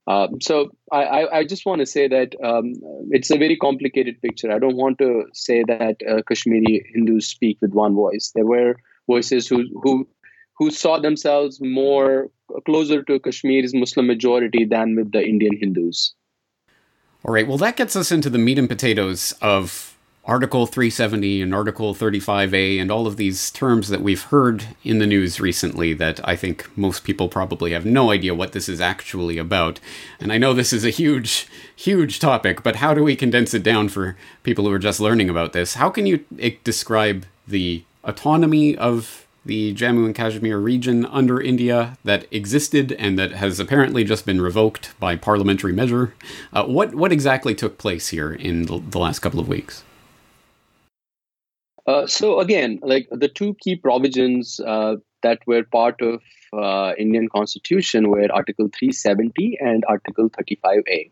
Um, 0.06 0.40
so 0.42 0.70
I, 0.92 1.26
I, 1.32 1.44
just 1.44 1.64
want 1.64 1.80
to 1.80 1.87
say 1.87 2.08
that 2.08 2.34
um, 2.44 2.75
it's 3.11 3.30
a 3.30 3.38
very 3.38 3.56
complicated 3.56 4.20
picture. 4.20 4.52
I 4.52 4.58
don't 4.58 4.76
want 4.76 4.99
to 4.99 5.25
say 5.32 5.64
that 5.64 5.96
uh, 6.06 6.20
Kashmiri 6.28 6.90
Hindus 6.92 7.26
speak 7.26 7.56
with 7.62 7.73
one 7.73 7.94
voice. 7.94 8.30
There 8.34 8.44
were 8.44 8.76
voices 9.06 9.49
who 9.49 9.64
who 9.82 10.06
who 10.58 10.70
saw 10.70 10.99
themselves 10.99 11.58
more 11.62 12.28
closer 12.66 13.02
to 13.02 13.18
Kashmir's 13.18 13.75
Muslim 13.75 14.06
majority 14.06 14.66
than 14.66 14.94
with 14.94 15.12
the 15.12 15.25
Indian 15.25 15.56
Hindus. 15.58 16.14
All 17.25 17.32
right. 17.32 17.49
Well, 17.49 17.58
that 17.58 17.76
gets 17.76 17.96
us 17.96 18.12
into 18.12 18.28
the 18.28 18.38
meat 18.38 18.58
and 18.58 18.68
potatoes 18.68 19.32
of 19.40 19.93
Article 20.26 20.64
370 20.64 21.43
and 21.43 21.54
Article 21.54 21.95
35A 21.95 22.81
and 22.81 22.90
all 22.90 23.07
of 23.07 23.19
these 23.19 23.50
terms 23.50 23.88
that 23.88 24.00
we've 24.00 24.23
heard 24.23 24.64
in 24.83 24.99
the 24.99 25.07
news 25.07 25.38
recently 25.38 25.93
that 25.93 26.19
I 26.26 26.35
think 26.35 26.66
most 26.78 27.04
people 27.04 27.28
probably 27.28 27.73
have 27.73 27.85
no 27.85 28.11
idea 28.11 28.35
what 28.35 28.52
this 28.52 28.66
is 28.66 28.81
actually 28.81 29.37
about. 29.37 29.81
And 30.19 30.33
I 30.33 30.38
know 30.38 30.54
this 30.54 30.73
is 30.73 30.83
a 30.83 30.88
huge, 30.88 31.47
huge 31.76 32.21
topic, 32.21 32.62
but 32.62 32.76
how 32.76 32.95
do 32.95 33.04
we 33.04 33.16
condense 33.16 33.52
it 33.52 33.62
down 33.62 33.90
for 33.90 34.16
people 34.43 34.64
who 34.64 34.73
are 34.73 34.78
just 34.78 34.99
learning 34.99 35.28
about 35.28 35.52
this? 35.52 35.75
How 35.75 35.90
can 35.90 36.07
you 36.07 36.25
eh, 36.38 36.52
describe 36.64 37.26
the 37.47 37.85
autonomy 38.02 38.75
of 38.78 39.26
the 39.45 39.75
Jammu 39.75 40.07
and 40.07 40.14
Kashmir 40.14 40.57
region 40.57 41.04
under 41.04 41.38
India 41.38 41.99
that 42.02 42.26
existed 42.31 42.93
and 42.93 43.19
that 43.19 43.33
has 43.33 43.61
apparently 43.61 44.04
just 44.04 44.25
been 44.25 44.40
revoked 44.40 44.99
by 44.99 45.16
parliamentary 45.16 45.75
measure? 45.75 46.14
Uh, 46.50 46.64
what, 46.64 46.95
what 46.95 47.12
exactly 47.12 47.54
took 47.54 47.76
place 47.76 48.09
here 48.09 48.33
in 48.33 48.64
the 48.64 48.99
last 48.99 49.19
couple 49.19 49.38
of 49.38 49.49
weeks? 49.49 49.85
Uh, 51.87 52.07
so 52.07 52.41
again, 52.41 52.79
like 52.83 53.09
the 53.11 53.29
two 53.29 53.55
key 53.61 53.76
provisions 53.76 54.61
uh, 54.61 54.97
that 55.23 55.38
were 55.47 55.64
part 55.64 56.00
of 56.00 56.23
uh, 56.53 56.95
Indian 56.99 57.29
Constitution 57.29 58.09
were 58.11 58.33
Article 58.33 58.69
370 58.69 59.59
and 59.61 59.85
Article 59.88 60.31
35A. 60.31 61.11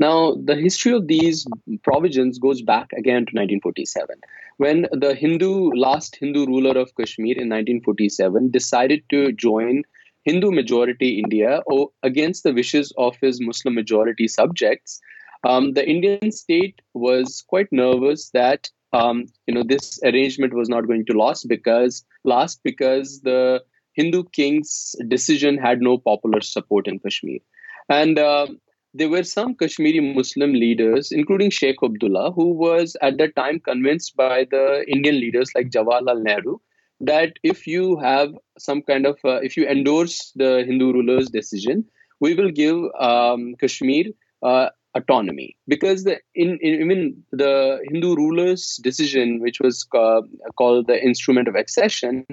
Now, 0.00 0.36
the 0.36 0.54
history 0.54 0.92
of 0.92 1.08
these 1.08 1.46
provisions 1.82 2.38
goes 2.38 2.62
back 2.62 2.92
again 2.92 3.26
to 3.26 3.34
1947, 3.34 4.20
when 4.58 4.86
the 4.92 5.14
Hindu 5.14 5.72
last 5.72 6.16
Hindu 6.16 6.46
ruler 6.46 6.78
of 6.78 6.94
Kashmir 6.94 7.32
in 7.32 7.48
1947 7.48 8.50
decided 8.50 9.02
to 9.10 9.32
join 9.32 9.82
Hindu 10.24 10.52
majority 10.52 11.18
India 11.18 11.62
against 12.02 12.44
the 12.44 12.52
wishes 12.52 12.92
of 12.96 13.16
his 13.20 13.40
Muslim 13.40 13.74
majority 13.74 14.28
subjects. 14.28 15.00
Um, 15.42 15.72
the 15.72 15.88
Indian 15.88 16.30
state 16.30 16.80
was 16.94 17.44
quite 17.48 17.72
nervous 17.72 18.30
that 18.30 18.70
um, 18.92 19.26
you 19.46 19.54
know 19.54 19.62
this 19.66 19.98
arrangement 20.04 20.54
was 20.54 20.68
not 20.68 20.86
going 20.86 21.04
to 21.06 21.18
last 21.18 21.48
because 21.48 22.04
last 22.24 22.60
because 22.62 23.20
the 23.22 23.62
Hindu 23.92 24.24
king's 24.32 24.94
decision 25.08 25.58
had 25.58 25.80
no 25.80 25.98
popular 25.98 26.40
support 26.40 26.86
in 26.86 26.98
Kashmir, 26.98 27.40
and 27.88 28.18
uh, 28.18 28.46
there 28.94 29.08
were 29.08 29.24
some 29.24 29.54
Kashmiri 29.54 30.00
Muslim 30.14 30.52
leaders, 30.52 31.12
including 31.12 31.50
Sheikh 31.50 31.76
Abdullah, 31.82 32.32
who 32.32 32.54
was 32.54 32.96
at 33.02 33.18
that 33.18 33.36
time 33.36 33.60
convinced 33.60 34.16
by 34.16 34.46
the 34.50 34.84
Indian 34.88 35.20
leaders 35.20 35.50
like 35.54 35.70
Jawaharlal 35.70 36.22
Nehru 36.22 36.58
that 37.00 37.34
if 37.42 37.66
you 37.66 37.96
have 37.98 38.30
some 38.58 38.82
kind 38.82 39.06
of 39.06 39.18
uh, 39.24 39.40
if 39.42 39.56
you 39.56 39.66
endorse 39.66 40.32
the 40.34 40.64
Hindu 40.66 40.92
ruler's 40.92 41.28
decision, 41.28 41.84
we 42.20 42.34
will 42.34 42.50
give 42.50 42.78
um, 42.98 43.54
Kashmir 43.60 44.06
uh, 44.42 44.70
autonomy 44.98 45.56
because 45.66 46.04
the 46.04 46.18
in, 46.34 46.58
in 46.60 46.74
even 46.82 47.24
the 47.32 47.78
Hindu 47.90 48.14
rulers' 48.16 48.78
decision, 48.82 49.40
which 49.40 49.60
was 49.60 49.86
uh, 49.94 50.22
called 50.56 50.86
the 50.86 51.02
Instrument 51.02 51.48
of 51.48 51.54
Accession, 51.54 52.26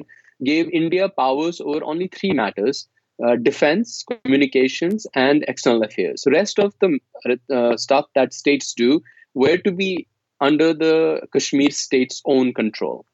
gave 0.44 0.70
India 0.70 1.10
powers 1.10 1.62
over 1.62 1.84
only 1.84 2.08
three 2.08 2.34
matters: 2.34 2.88
uh, 3.26 3.36
defense, 3.36 4.04
communications, 4.24 5.08
and 5.14 5.46
external 5.48 5.84
affairs. 5.84 6.24
The 6.24 6.32
rest 6.32 6.60
of 6.60 6.74
the 6.82 7.00
uh, 7.54 7.78
stuff 7.78 8.06
that 8.16 8.34
states 8.34 8.74
do 8.74 9.02
were 9.34 9.58
to 9.58 9.72
be 9.72 10.08
under 10.42 10.74
the 10.74 11.22
Kashmir 11.34 11.72
state's 11.72 12.22
own 12.26 12.54
control. 12.54 13.06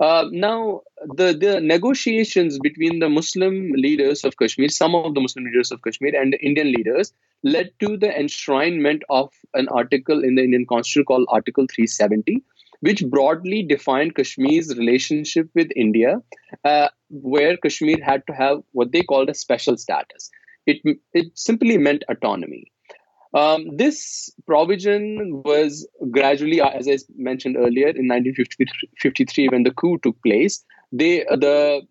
Uh, 0.00 0.24
now, 0.30 0.80
the, 1.16 1.36
the 1.38 1.60
negotiations 1.60 2.58
between 2.58 3.00
the 3.00 3.08
Muslim 3.08 3.70
leaders 3.72 4.24
of 4.24 4.34
Kashmir, 4.38 4.70
some 4.70 4.94
of 4.94 5.14
the 5.14 5.20
Muslim 5.20 5.44
leaders 5.44 5.70
of 5.70 5.82
Kashmir, 5.82 6.18
and 6.18 6.32
the 6.32 6.40
Indian 6.40 6.72
leaders 6.72 7.12
led 7.44 7.70
to 7.80 7.98
the 7.98 8.08
enshrinement 8.08 9.02
of 9.10 9.30
an 9.52 9.68
article 9.68 10.24
in 10.24 10.36
the 10.36 10.42
Indian 10.42 10.64
Constitution 10.66 11.04
called 11.04 11.26
Article 11.28 11.66
370, 11.70 12.42
which 12.80 13.04
broadly 13.10 13.62
defined 13.62 14.14
Kashmir's 14.14 14.74
relationship 14.78 15.50
with 15.54 15.68
India, 15.76 16.22
uh, 16.64 16.88
where 17.10 17.58
Kashmir 17.58 17.98
had 18.02 18.26
to 18.26 18.32
have 18.32 18.62
what 18.72 18.92
they 18.92 19.02
called 19.02 19.28
a 19.28 19.34
special 19.34 19.76
status. 19.76 20.30
It, 20.66 20.78
it 21.12 21.26
simply 21.34 21.76
meant 21.76 22.04
autonomy. 22.08 22.72
Um, 23.32 23.76
this 23.76 24.30
provision 24.46 25.42
was 25.44 25.86
gradually, 26.10 26.60
uh, 26.60 26.70
as 26.70 26.88
I 26.88 26.98
mentioned 27.16 27.56
earlier, 27.56 27.88
in 27.88 28.08
1953 28.08 29.48
when 29.48 29.62
the 29.62 29.70
coup 29.70 29.98
took 30.02 30.20
place. 30.22 30.64
They 30.92 31.24
the 31.30 31.82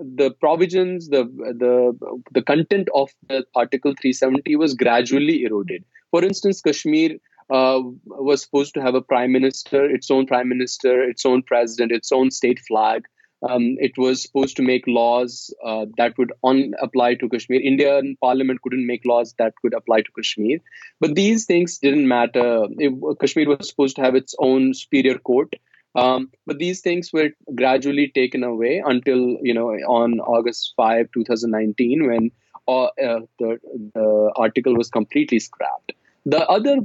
the 0.00 0.32
provisions, 0.32 1.08
the 1.08 1.24
the 1.24 2.22
the 2.32 2.42
content 2.42 2.88
of 2.94 3.10
the 3.28 3.44
Article 3.54 3.94
370 4.00 4.56
was 4.56 4.74
gradually 4.74 5.44
eroded. 5.44 5.84
For 6.10 6.24
instance, 6.24 6.60
Kashmir 6.60 7.18
uh, 7.50 7.80
was 8.06 8.42
supposed 8.42 8.74
to 8.74 8.82
have 8.82 8.94
a 8.94 9.00
prime 9.00 9.32
minister, 9.32 9.84
its 9.84 10.10
own 10.10 10.26
prime 10.26 10.48
minister, 10.48 11.02
its 11.02 11.24
own 11.24 11.42
president, 11.42 11.92
its 11.92 12.10
own 12.10 12.30
state 12.30 12.58
flag. 12.66 13.04
Um, 13.48 13.76
it 13.78 13.96
was 13.96 14.22
supposed 14.22 14.56
to 14.56 14.62
make 14.62 14.84
laws 14.86 15.54
uh, 15.64 15.86
that 15.96 16.18
would 16.18 16.32
on 16.42 16.74
apply 16.82 17.14
to 17.16 17.28
Kashmir. 17.28 17.60
Indian 17.60 18.16
Parliament 18.20 18.62
couldn't 18.62 18.86
make 18.86 19.04
laws 19.04 19.34
that 19.38 19.54
could 19.62 19.74
apply 19.74 20.00
to 20.00 20.12
Kashmir, 20.16 20.58
but 20.98 21.14
these 21.14 21.44
things 21.44 21.78
didn't 21.78 22.08
matter. 22.08 22.66
It, 22.78 22.92
Kashmir 23.20 23.48
was 23.48 23.68
supposed 23.68 23.94
to 23.96 24.02
have 24.02 24.16
its 24.16 24.34
own 24.40 24.74
superior 24.74 25.18
court, 25.18 25.54
um, 25.94 26.30
but 26.46 26.58
these 26.58 26.80
things 26.80 27.12
were 27.12 27.30
gradually 27.54 28.08
taken 28.08 28.42
away 28.42 28.82
until 28.84 29.38
you 29.40 29.54
know 29.54 29.68
on 29.68 30.18
August 30.18 30.74
5, 30.76 31.12
2019, 31.12 32.08
when 32.08 32.30
uh, 32.66 32.84
uh, 32.84 33.20
the, 33.38 33.58
the 33.94 34.32
article 34.36 34.74
was 34.74 34.90
completely 34.90 35.38
scrapped. 35.38 35.92
The 36.26 36.46
other 36.46 36.78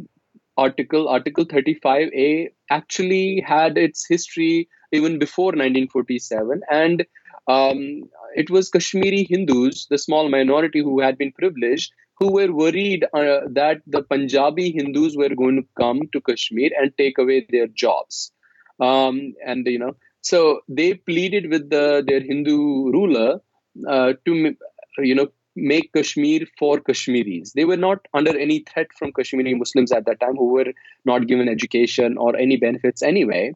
article, 0.58 1.10
Article 1.10 1.46
35A, 1.46 2.54
actually 2.70 3.44
had 3.46 3.78
its 3.78 4.06
history 4.08 4.70
even 4.94 5.20
before 5.20 5.48
1947, 5.48 6.62
and 6.70 7.06
um, 7.48 8.04
it 8.36 8.50
was 8.50 8.70
Kashmiri 8.70 9.28
Hindus, 9.30 9.88
the 9.90 9.98
small 9.98 10.30
minority 10.30 10.80
who 10.80 11.02
had 11.02 11.18
been 11.18 11.32
privileged, 11.34 11.92
who 12.20 12.32
were 12.32 12.52
worried 12.54 13.06
uh, 13.14 13.42
that 13.50 13.82
the 13.88 14.04
Punjabi 14.04 14.72
Hindus 14.72 15.18
were 15.18 15.36
going 15.36 15.58
to 15.58 15.68
come 15.78 16.02
to 16.14 16.22
Kashmir 16.22 16.72
and 16.80 16.98
take 16.98 17.18
away 17.18 17.46
their 17.50 17.68
jobs. 17.68 18.32
Um, 18.80 19.34
and 19.46 19.66
you 19.68 19.80
know, 19.80 19.96
so 20.22 20.62
they 20.70 20.94
pleaded 20.94 21.50
with 21.50 21.70
the, 21.70 22.04
their 22.06 22.22
Hindu 22.22 22.92
ruler 22.92 23.42
uh, 23.88 24.14
to 24.26 24.56
you 25.00 25.16
know 25.16 25.28
make 25.56 25.92
Kashmir 25.94 26.48
for 26.58 26.80
Kashmiris. 26.80 27.54
They 27.54 27.66
were 27.66 27.78
not 27.78 28.00
under 28.14 28.36
any 28.38 28.60
threat 28.60 28.88
from 28.98 29.12
Kashmiri 29.14 29.54
Muslims 29.56 29.92
at 29.92 30.06
that 30.06 30.20
time, 30.20 30.36
who 30.36 30.50
were 30.54 30.74
not 31.06 31.28
given 31.28 31.50
education 31.50 32.18
or 32.18 32.36
any 32.36 32.58
benefits 32.58 33.04
anyway. 33.04 33.54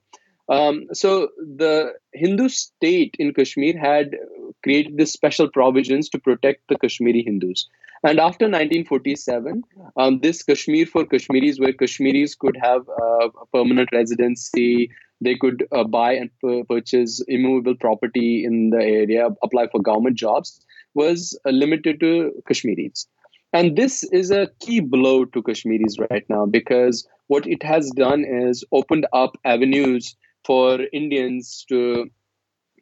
Um, 0.50 0.88
so 0.94 1.30
the 1.38 1.94
Hindu 2.13 2.50
state 2.50 3.16
in 3.20 3.34
Kashmir 3.34 3.77
had 3.77 4.16
created 4.63 4.98
these 4.98 5.12
special 5.12 5.50
provisions 5.50 6.10
to 6.10 6.20
protect 6.20 6.68
the 6.70 6.77
Kashmiri 6.77 7.24
Hindus. 7.24 7.68
And 8.04 8.20
after 8.20 8.46
1947, 8.46 9.63
um, 9.98 10.20
this 10.20 10.44
Kashmir 10.44 10.86
for 10.86 11.06
Kashmiris, 11.06 11.60
where 11.60 11.74
Kashmiris 11.74 12.36
could 12.36 12.58
have 12.62 12.88
uh, 12.89 13.30
a 13.30 13.46
permanent 13.51 13.89
residency, 13.92 14.92
they 15.20 15.36
could 15.36 15.68
uh, 15.72 15.84
buy 15.84 16.13
and 16.13 16.30
p- 16.39 16.63
purchase 16.70 17.24
immovable 17.27 17.75
property 17.75 18.46
in 18.46 18.70
the 18.70 18.77
area, 18.77 19.30
apply 19.44 19.68
for 19.68 19.82
government 19.82 20.16
jobs, 20.16 20.63
was 20.94 21.38
uh, 21.46 21.50
limited 21.50 22.00
to 22.00 22.32
Kashmiris. 22.48 23.08
And 23.54 23.75
this 23.75 24.04
is 24.04 24.30
a 24.30 24.50
key 24.60 24.80
blow 24.80 25.25
to 25.25 25.42
Kashmiris 25.42 25.98
right 26.12 26.25
now 26.30 26.46
because 26.46 27.08
what 27.27 27.48
it 27.48 27.63
has 27.63 27.89
done 27.92 28.24
is 28.24 28.63
opened 28.72 29.08
up 29.13 29.38
avenues 29.44 30.16
for 30.48 30.80
Indians 30.94 31.66
to 31.70 32.10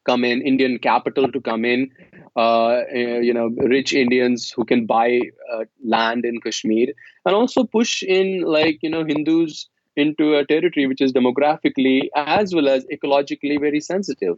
come 0.05 0.24
in, 0.24 0.41
Indian 0.41 0.77
capital 0.79 1.31
to 1.31 1.41
come 1.41 1.65
in, 1.65 1.89
uh, 2.36 2.81
eh, 2.93 3.19
you 3.19 3.34
know, 3.34 3.48
rich 3.75 3.93
Indians 3.93 4.51
who 4.55 4.63
can 4.63 4.86
buy 4.86 5.19
uh, 5.51 5.63
land 5.84 6.25
in 6.25 6.39
Kashmir, 6.41 6.89
and 7.25 7.36
also 7.36 7.63
push 7.63 8.03
in 8.03 8.41
like 8.41 8.79
you 8.81 8.89
know 8.89 9.03
Hindus 9.03 9.67
into 9.95 10.36
a 10.36 10.45
territory 10.45 10.88
which 10.88 11.01
is 11.01 11.13
demographically 11.13 12.10
as 12.15 12.53
well 12.53 12.67
as 12.67 12.86
ecologically 12.86 13.60
very 13.60 13.79
sensitive. 13.79 14.38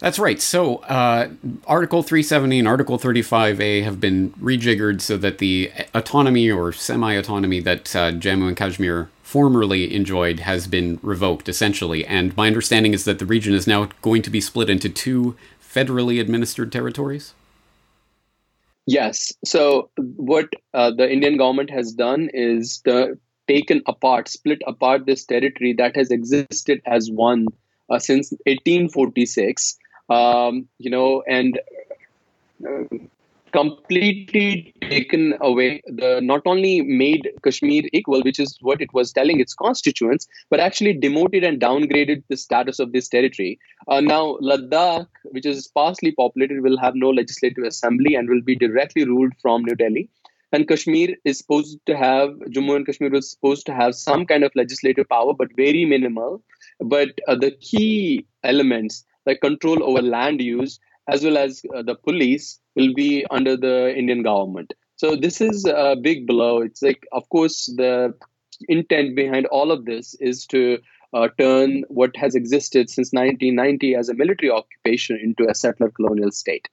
That's 0.00 0.18
right. 0.18 0.40
So, 0.40 0.76
uh, 0.76 1.28
Article 1.66 2.02
370 2.02 2.58
and 2.58 2.68
Article 2.68 2.98
35A 2.98 3.84
have 3.84 4.00
been 4.00 4.30
rejiggered 4.32 5.00
so 5.00 5.16
that 5.16 5.38
the 5.38 5.70
autonomy 5.94 6.50
or 6.50 6.72
semi 6.72 7.12
autonomy 7.14 7.60
that 7.60 7.94
uh, 7.94 8.12
Jammu 8.12 8.48
and 8.48 8.56
Kashmir 8.56 9.08
formerly 9.22 9.94
enjoyed 9.94 10.40
has 10.40 10.66
been 10.66 10.98
revoked, 11.02 11.48
essentially. 11.48 12.04
And 12.04 12.36
my 12.36 12.46
understanding 12.48 12.92
is 12.92 13.04
that 13.04 13.18
the 13.18 13.26
region 13.26 13.54
is 13.54 13.66
now 13.66 13.88
going 14.02 14.22
to 14.22 14.30
be 14.30 14.40
split 14.40 14.68
into 14.68 14.88
two 14.88 15.36
federally 15.62 16.20
administered 16.20 16.70
territories. 16.70 17.34
Yes. 18.86 19.32
So, 19.44 19.90
what 19.96 20.52
uh, 20.74 20.90
the 20.90 21.10
Indian 21.10 21.36
government 21.36 21.70
has 21.70 21.92
done 21.92 22.28
is 22.34 22.82
the, 22.84 23.18
taken 23.48 23.82
apart, 23.86 24.28
split 24.28 24.60
apart 24.66 25.06
this 25.06 25.24
territory 25.24 25.72
that 25.74 25.96
has 25.96 26.10
existed 26.10 26.82
as 26.86 27.10
one 27.10 27.46
uh, 27.90 27.98
since 27.98 28.30
1846. 28.46 29.78
Um, 30.10 30.68
you 30.78 30.90
know, 30.90 31.22
and 31.26 31.58
uh, 32.68 32.84
completely 33.54 34.74
taken 34.82 35.34
away 35.40 35.80
the 35.86 36.20
not 36.20 36.42
only 36.44 36.82
made 36.82 37.30
Kashmir 37.44 37.84
equal, 37.92 38.22
which 38.22 38.40
is 38.40 38.58
what 38.60 38.82
it 38.82 38.92
was 38.92 39.12
telling 39.12 39.38
its 39.38 39.54
constituents, 39.54 40.26
but 40.50 40.60
actually 40.60 40.92
demoted 40.92 41.44
and 41.44 41.60
downgraded 41.60 42.24
the 42.28 42.36
status 42.36 42.80
of 42.80 42.92
this 42.92 43.08
territory. 43.08 43.58
Uh, 43.86 44.00
now, 44.00 44.36
Ladakh, 44.42 45.06
which 45.26 45.46
is 45.46 45.64
sparsely 45.64 46.10
populated, 46.10 46.62
will 46.62 46.78
have 46.78 46.96
no 46.96 47.10
legislative 47.10 47.64
assembly 47.64 48.16
and 48.16 48.28
will 48.28 48.42
be 48.42 48.56
directly 48.56 49.04
ruled 49.04 49.32
from 49.40 49.64
New 49.64 49.76
Delhi. 49.76 50.08
And 50.52 50.68
Kashmir 50.68 51.16
is 51.24 51.38
supposed 51.38 51.78
to 51.86 51.96
have, 51.96 52.30
Jammu 52.50 52.76
and 52.76 52.86
Kashmir 52.86 53.10
was 53.10 53.30
supposed 53.30 53.66
to 53.66 53.74
have 53.74 53.94
some 53.94 54.26
kind 54.26 54.44
of 54.44 54.52
legislative 54.54 55.08
power, 55.08 55.32
but 55.32 55.48
very 55.56 55.84
minimal. 55.84 56.42
But 56.80 57.20
uh, 57.28 57.36
the 57.36 57.52
key 57.52 58.26
elements, 58.42 59.04
like 59.26 59.40
control 59.40 59.82
over 59.82 60.02
land 60.02 60.40
use, 60.40 60.78
as 61.08 61.24
well 61.24 61.36
as 61.36 61.62
uh, 61.74 61.82
the 61.82 61.94
police, 61.94 62.58
will 62.76 62.94
be 62.94 63.24
under 63.30 63.56
the 63.56 63.94
Indian 63.96 64.22
government. 64.22 64.72
So 64.96 65.16
this 65.16 65.40
is 65.40 65.64
a 65.66 65.96
big 66.00 66.26
blow. 66.26 66.60
It's 66.60 66.82
like, 66.82 67.06
of 67.12 67.28
course, 67.28 67.66
the 67.76 68.14
intent 68.68 69.16
behind 69.16 69.46
all 69.46 69.72
of 69.72 69.84
this 69.84 70.14
is 70.20 70.46
to 70.46 70.78
uh, 71.12 71.28
turn 71.38 71.84
what 71.88 72.16
has 72.16 72.34
existed 72.34 72.90
since 72.90 73.12
1990 73.12 73.94
as 73.94 74.08
a 74.08 74.14
military 74.14 74.50
occupation 74.50 75.18
into 75.22 75.48
a 75.48 75.54
settler 75.54 75.90
colonial 75.90 76.30
state. 76.30 76.68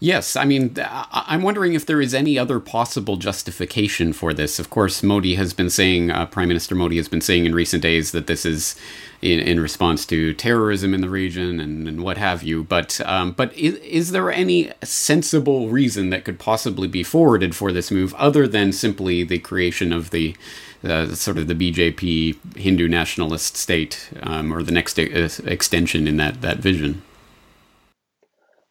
Yes, 0.00 0.36
I 0.36 0.44
mean, 0.44 0.76
I'm 0.78 1.42
wondering 1.42 1.74
if 1.74 1.84
there 1.84 2.00
is 2.00 2.14
any 2.14 2.38
other 2.38 2.60
possible 2.60 3.16
justification 3.16 4.12
for 4.12 4.32
this. 4.32 4.60
Of 4.60 4.70
course, 4.70 5.02
Modi 5.02 5.34
has 5.34 5.52
been 5.52 5.70
saying, 5.70 6.12
uh, 6.12 6.26
Prime 6.26 6.46
Minister 6.46 6.76
Modi 6.76 6.98
has 6.98 7.08
been 7.08 7.20
saying 7.20 7.46
in 7.46 7.54
recent 7.54 7.82
days 7.82 8.12
that 8.12 8.28
this 8.28 8.46
is 8.46 8.76
in, 9.22 9.40
in 9.40 9.58
response 9.58 10.06
to 10.06 10.34
terrorism 10.34 10.94
in 10.94 11.00
the 11.00 11.08
region 11.10 11.58
and, 11.58 11.88
and 11.88 12.04
what 12.04 12.16
have 12.16 12.44
you. 12.44 12.62
But 12.62 13.00
um, 13.06 13.32
but 13.32 13.52
is, 13.54 13.74
is 13.76 14.10
there 14.12 14.30
any 14.30 14.70
sensible 14.84 15.68
reason 15.68 16.10
that 16.10 16.24
could 16.24 16.38
possibly 16.38 16.86
be 16.86 17.02
forwarded 17.02 17.56
for 17.56 17.72
this 17.72 17.90
move 17.90 18.14
other 18.14 18.46
than 18.46 18.72
simply 18.72 19.24
the 19.24 19.40
creation 19.40 19.92
of 19.92 20.10
the 20.10 20.36
uh, 20.84 21.08
sort 21.08 21.38
of 21.38 21.48
the 21.48 21.56
BJP 21.56 22.56
Hindu 22.56 22.86
nationalist 22.86 23.56
state 23.56 24.10
um, 24.22 24.52
or 24.52 24.62
the 24.62 24.70
next 24.70 24.96
ex- 24.96 25.40
extension 25.40 26.06
in 26.06 26.18
that 26.18 26.40
that 26.42 26.58
vision? 26.58 27.02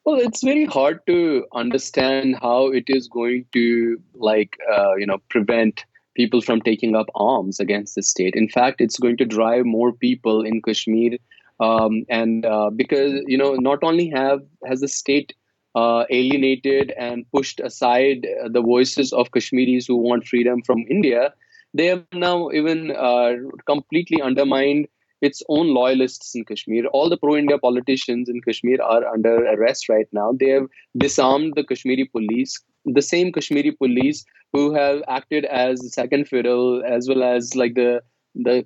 Well, 0.07 0.21
it's 0.21 0.41
very 0.41 0.63
hard 0.63 1.05
to 1.07 1.45
understand 1.53 2.37
how 2.41 2.67
it 2.67 2.85
is 2.87 3.09
going 3.09 3.43
to, 3.51 4.01
like, 4.15 4.55
uh, 4.73 4.95
you 4.95 5.05
know, 5.05 5.17
prevent 5.27 5.83
people 6.15 6.39
from 6.39 6.61
taking 6.61 6.95
up 6.95 7.07
arms 7.13 7.59
against 7.59 7.95
the 7.95 8.01
state. 8.01 8.33
In 8.33 8.47
fact, 8.47 8.79
it's 8.79 8.97
going 8.97 9.17
to 9.17 9.25
drive 9.25 9.65
more 9.65 9.91
people 9.91 10.45
in 10.45 10.61
Kashmir, 10.61 11.17
um, 11.59 12.05
and 12.07 12.45
uh, 12.45 12.69
because 12.69 13.21
you 13.27 13.37
know, 13.37 13.55
not 13.55 13.79
only 13.83 14.09
have 14.11 14.39
has 14.65 14.79
the 14.79 14.87
state 14.87 15.33
uh, 15.75 16.05
alienated 16.09 16.93
and 16.97 17.29
pushed 17.33 17.59
aside 17.59 18.25
the 18.49 18.61
voices 18.61 19.11
of 19.11 19.31
Kashmiris 19.31 19.87
who 19.87 19.97
want 19.97 20.25
freedom 20.25 20.61
from 20.61 20.85
India, 20.89 21.33
they 21.73 21.87
have 21.87 22.05
now 22.13 22.49
even 22.51 22.91
uh, 22.95 23.33
completely 23.65 24.21
undermined 24.21 24.87
its 25.21 25.41
own 25.49 25.73
loyalists 25.73 26.35
in 26.35 26.45
Kashmir. 26.45 26.85
All 26.87 27.09
the 27.09 27.17
pro 27.17 27.35
India 27.35 27.57
politicians 27.57 28.29
in 28.29 28.41
Kashmir 28.41 28.81
are 28.81 29.05
under 29.05 29.45
arrest 29.45 29.89
right 29.89 30.07
now. 30.11 30.31
They 30.39 30.49
have 30.49 30.67
disarmed 30.97 31.53
the 31.55 31.63
Kashmiri 31.63 32.05
police, 32.05 32.59
the 32.85 33.01
same 33.01 33.31
Kashmiri 33.31 33.71
police 33.71 34.25
who 34.53 34.73
have 34.73 35.01
acted 35.07 35.45
as 35.45 35.79
the 35.79 35.89
second 35.89 36.27
fiddle 36.27 36.83
as 36.85 37.07
well 37.07 37.23
as 37.23 37.55
like 37.55 37.73
the 37.75 38.01
the 38.35 38.65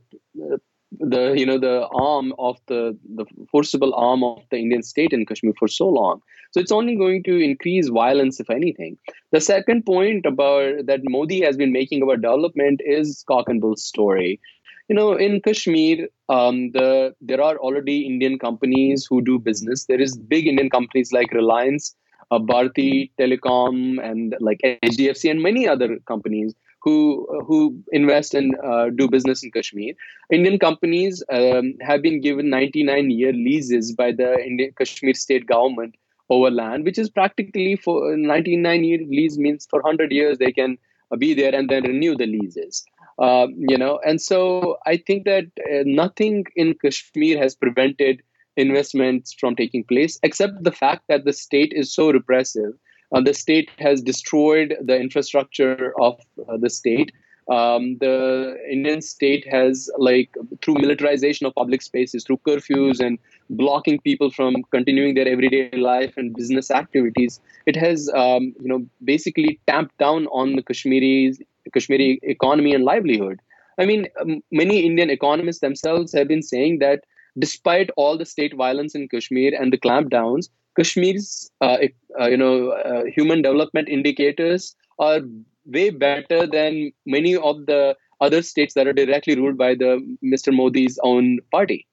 the 1.00 1.34
you 1.38 1.46
know 1.46 1.58
the 1.58 1.88
arm 1.94 2.34
of 2.38 2.58
the 2.68 2.98
the 3.16 3.26
forcible 3.50 3.94
arm 3.96 4.24
of 4.24 4.44
the 4.52 4.58
Indian 4.58 4.84
state 4.84 5.14
in 5.14 5.26
Kashmir 5.26 5.54
for 5.58 5.68
so 5.68 5.88
long. 5.88 6.22
So 6.52 6.60
it's 6.60 6.72
only 6.72 6.98
going 6.98 7.24
to 7.24 7.38
increase 7.42 7.88
violence 7.88 8.42
if 8.42 8.50
anything. 8.50 8.98
The 9.32 9.40
second 9.40 9.86
point 9.86 10.26
about 10.26 10.86
that 10.88 11.00
Modi 11.04 11.42
has 11.42 11.56
been 11.56 11.72
making 11.72 12.02
about 12.02 12.22
development 12.22 12.82
is 12.84 13.24
cock 13.26 13.48
and 13.48 13.62
bull 13.62 13.78
story 13.78 14.42
you 14.88 14.96
know, 14.96 15.14
in 15.14 15.42
Kashmir, 15.42 16.08
um, 16.30 16.72
the 16.72 17.14
there 17.22 17.42
are 17.42 17.58
already 17.58 18.06
Indian 18.06 18.38
companies 18.40 19.06
who 19.10 19.22
do 19.22 19.40
business. 19.40 19.86
There 19.86 20.02
is 20.02 20.18
big 20.18 20.48
Indian 20.48 20.70
companies 20.70 21.12
like 21.12 21.32
Reliance, 21.32 21.96
uh, 22.32 22.40
Bharti 22.40 23.12
Telecom, 23.20 24.04
and 24.04 24.36
like 24.40 24.60
HDFC, 24.64 25.30
and 25.30 25.42
many 25.42 25.68
other 25.68 25.98
companies 26.08 26.54
who 26.82 27.28
who 27.48 27.78
invest 27.92 28.34
and 28.34 28.56
uh, 28.64 28.90
do 28.90 29.08
business 29.08 29.44
in 29.44 29.52
Kashmir. 29.52 29.94
Indian 30.32 30.60
companies 30.60 31.24
um, 31.32 31.74
have 31.82 32.02
been 32.02 32.22
given 32.22 32.50
99 32.50 33.12
year 33.12 33.34
leases 33.34 33.94
by 33.94 34.12
the 34.12 34.44
Indian 34.44 34.74
Kashmir 34.78 35.14
state 35.14 35.46
government 35.46 35.96
over 36.30 36.50
land, 36.50 36.86
which 36.86 36.98
is 36.98 37.10
practically 37.10 37.76
for 37.76 38.16
99 38.16 38.84
year 38.84 39.00
lease 39.08 39.38
means 39.38 39.68
for 39.70 39.82
100 39.82 40.12
years 40.12 40.38
they 40.38 40.52
can 40.52 40.78
uh, 41.12 41.18
be 41.18 41.34
there 41.34 41.54
and 41.54 41.70
then 41.70 41.84
renew 41.84 42.16
the 42.16 42.26
leases. 42.26 42.86
Uh, 43.22 43.48
you 43.72 43.78
know, 43.78 44.00
and 44.04 44.20
so 44.20 44.78
I 44.88 44.98
think 44.98 45.26
that 45.26 45.46
uh, 45.72 45.84
nothing 45.86 46.46
in 46.56 46.74
Kashmir 46.84 47.38
has 47.38 47.56
prevented 47.56 48.24
investments 48.58 49.36
from 49.40 49.56
taking 49.56 49.84
place, 49.84 50.20
except 50.24 50.64
the 50.64 50.72
fact 50.72 51.04
that 51.08 51.24
the 51.24 51.34
state 51.34 51.72
is 51.82 51.94
so 51.94 52.12
repressive. 52.12 52.74
Uh, 53.14 53.22
the 53.22 53.34
state 53.34 53.70
has 53.78 54.02
destroyed 54.02 54.76
the 54.90 54.98
infrastructure 55.06 55.94
of 56.00 56.20
uh, 56.50 56.58
the 56.58 56.70
state. 56.70 57.12
um, 57.50 57.98
the 58.00 58.58
Indian 58.72 59.02
state 59.02 59.46
has, 59.52 59.90
like, 59.98 60.30
through 60.62 60.76
militarization 60.76 61.46
of 61.46 61.56
public 61.56 61.82
spaces, 61.82 62.24
through 62.24 62.40
curfews 62.48 63.00
and 63.00 63.20
blocking 63.50 64.00
people 64.00 64.30
from 64.32 64.56
continuing 64.72 65.16
their 65.16 65.28
everyday 65.28 65.70
life 65.72 66.14
and 66.18 66.34
business 66.36 66.72
activities, 66.72 67.40
it 67.66 67.76
has, 67.76 68.10
um, 68.14 68.54
you 68.62 68.68
know, 68.68 68.86
basically 69.04 69.60
tamped 69.68 69.98
down 69.98 70.28
on 70.28 70.56
the 70.56 70.64
Kashmiri 70.64 71.34
Kashmiri 71.74 72.20
economy 72.24 72.74
and 72.74 72.84
livelihood. 72.84 73.40
I 73.78 73.86
mean, 73.86 74.08
many 74.52 74.86
Indian 74.86 75.10
economists 75.10 75.60
themselves 75.60 76.14
have 76.14 76.28
been 76.28 76.44
saying 76.44 76.80
that 76.80 77.04
despite 77.40 77.90
all 77.96 78.18
the 78.18 78.26
state 78.26 78.56
violence 78.56 78.96
in 78.96 79.08
Kashmir 79.08 79.54
and 79.60 79.72
the 79.72 79.78
clampdowns, 79.78 80.50
Kashmir's, 80.78 81.52
uh, 81.62 81.78
uh, 82.20 82.28
you 82.28 82.38
know, 82.38 82.72
uh, 82.72 83.04
human 83.06 83.42
development 83.42 83.90
indicators 83.90 84.76
are 85.00 85.20
way 85.66 85.90
better 85.90 86.48
than 86.48 86.92
many 87.06 87.36
of 87.36 87.66
the 87.66 87.96
other 88.20 88.42
states 88.42 88.74
that 88.76 88.88
are 88.88 88.94
directly 88.94 89.36
ruled 89.36 89.58
by 89.58 89.74
the 89.74 90.18
Mr. 90.24 90.54
Modi's 90.54 91.00
own 91.04 91.40
party. 91.52 91.88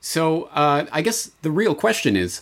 So 0.00 0.44
uh, 0.52 0.86
I 0.90 1.02
guess 1.02 1.30
the 1.42 1.50
real 1.50 1.74
question 1.74 2.16
is, 2.16 2.40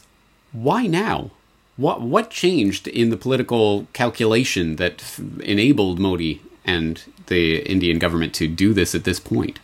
why 0.52 0.86
now? 0.86 1.32
What 1.78 2.00
what 2.00 2.30
changed 2.30 2.88
in 2.88 3.10
the 3.10 3.16
political 3.16 3.86
calculation 3.92 4.76
that 4.76 4.94
f- 5.00 5.20
enabled 5.44 6.00
Modi 6.00 6.42
and 6.64 7.00
the 7.28 7.60
Indian 7.60 8.00
government 8.00 8.34
to 8.34 8.48
do 8.48 8.74
this 8.74 8.96
at 8.96 9.04
this 9.04 9.20
point? 9.20 9.60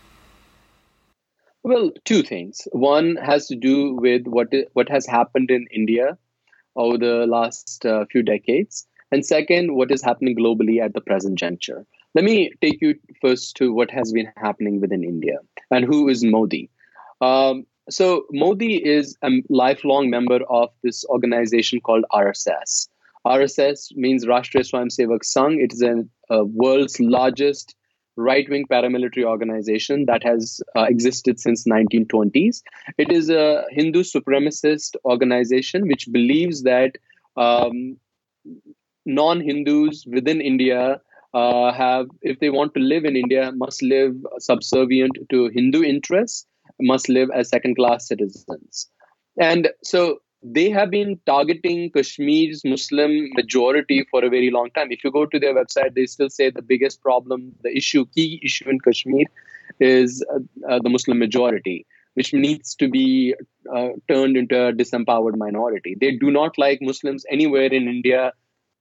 Well, 1.64 1.90
two 2.04 2.22
things. 2.22 2.68
One 2.70 3.16
has 3.16 3.48
to 3.48 3.56
do 3.56 3.94
with 3.94 4.28
what 4.28 4.46
what 4.74 4.88
has 4.90 5.06
happened 5.06 5.50
in 5.50 5.66
India 5.74 6.16
over 6.76 6.98
the 6.98 7.26
last 7.26 7.84
uh, 7.84 8.04
few 8.06 8.22
decades, 8.22 8.86
and 9.10 9.26
second, 9.26 9.74
what 9.74 9.90
is 9.90 10.00
happening 10.00 10.36
globally 10.36 10.80
at 10.80 10.94
the 10.94 11.00
present 11.00 11.36
juncture. 11.36 11.84
Let 12.14 12.24
me 12.24 12.52
take 12.60 12.80
you 12.80 12.94
first 13.20 13.56
to 13.56 13.72
what 13.72 13.90
has 13.90 14.12
been 14.12 14.30
happening 14.36 14.80
within 14.80 15.02
India 15.02 15.38
and 15.72 15.84
who 15.84 16.08
is 16.08 16.22
Modi. 16.22 16.70
Um, 17.20 17.66
so, 17.90 18.26
Modi 18.30 18.76
is 18.76 19.16
a 19.22 19.30
lifelong 19.48 20.10
member 20.10 20.40
of 20.48 20.70
this 20.82 21.04
organization 21.06 21.80
called 21.80 22.04
RSS. 22.12 22.88
RSS 23.26 23.94
means 23.96 24.26
Rashtriya 24.26 24.70
Swayamsevak 24.70 25.20
Sangh. 25.20 25.62
It 25.62 25.72
is 25.72 25.82
a, 25.82 26.04
a 26.30 26.44
world's 26.44 26.98
largest 27.00 27.74
right 28.16 28.48
wing 28.48 28.64
paramilitary 28.70 29.24
organization 29.24 30.06
that 30.06 30.22
has 30.22 30.62
uh, 30.76 30.82
existed 30.82 31.40
since 31.40 31.64
1920s. 31.64 32.62
It 32.96 33.10
is 33.10 33.28
a 33.28 33.64
Hindu 33.70 34.02
supremacist 34.02 34.96
organization 35.04 35.88
which 35.88 36.10
believes 36.12 36.62
that 36.62 36.92
um, 37.36 37.96
non 39.04 39.40
Hindus 39.40 40.06
within 40.06 40.40
India 40.40 41.00
uh, 41.32 41.72
have, 41.72 42.06
if 42.22 42.38
they 42.40 42.50
want 42.50 42.74
to 42.74 42.80
live 42.80 43.04
in 43.04 43.16
India, 43.16 43.52
must 43.52 43.82
live 43.82 44.14
subservient 44.38 45.18
to 45.30 45.48
Hindu 45.48 45.82
interests, 45.82 46.46
must 46.80 47.08
live 47.08 47.30
as 47.34 47.48
second 47.48 47.76
class 47.76 48.08
citizens. 48.08 48.88
And 49.40 49.70
so 49.82 50.18
they 50.42 50.68
have 50.70 50.90
been 50.90 51.18
targeting 51.24 51.90
Kashmir's 51.90 52.64
Muslim 52.64 53.30
majority 53.34 54.06
for 54.10 54.24
a 54.24 54.28
very 54.28 54.50
long 54.50 54.70
time. 54.70 54.88
If 54.90 55.02
you 55.02 55.10
go 55.10 55.24
to 55.26 55.38
their 55.38 55.54
website, 55.54 55.94
they 55.94 56.06
still 56.06 56.28
say 56.28 56.50
the 56.50 56.62
biggest 56.62 57.00
problem, 57.00 57.52
the 57.62 57.74
issue, 57.74 58.04
key 58.14 58.40
issue 58.44 58.68
in 58.68 58.78
Kashmir 58.80 59.26
is 59.80 60.24
uh, 60.32 60.40
uh, 60.68 60.80
the 60.82 60.90
Muslim 60.90 61.18
majority, 61.18 61.86
which 62.12 62.34
needs 62.34 62.74
to 62.76 62.88
be 62.88 63.34
uh, 63.74 63.88
turned 64.06 64.36
into 64.36 64.68
a 64.68 64.72
disempowered 64.72 65.36
minority. 65.36 65.96
They 65.98 66.16
do 66.16 66.30
not 66.30 66.58
like 66.58 66.78
Muslims 66.82 67.24
anywhere 67.30 67.72
in 67.72 67.88
India 67.88 68.32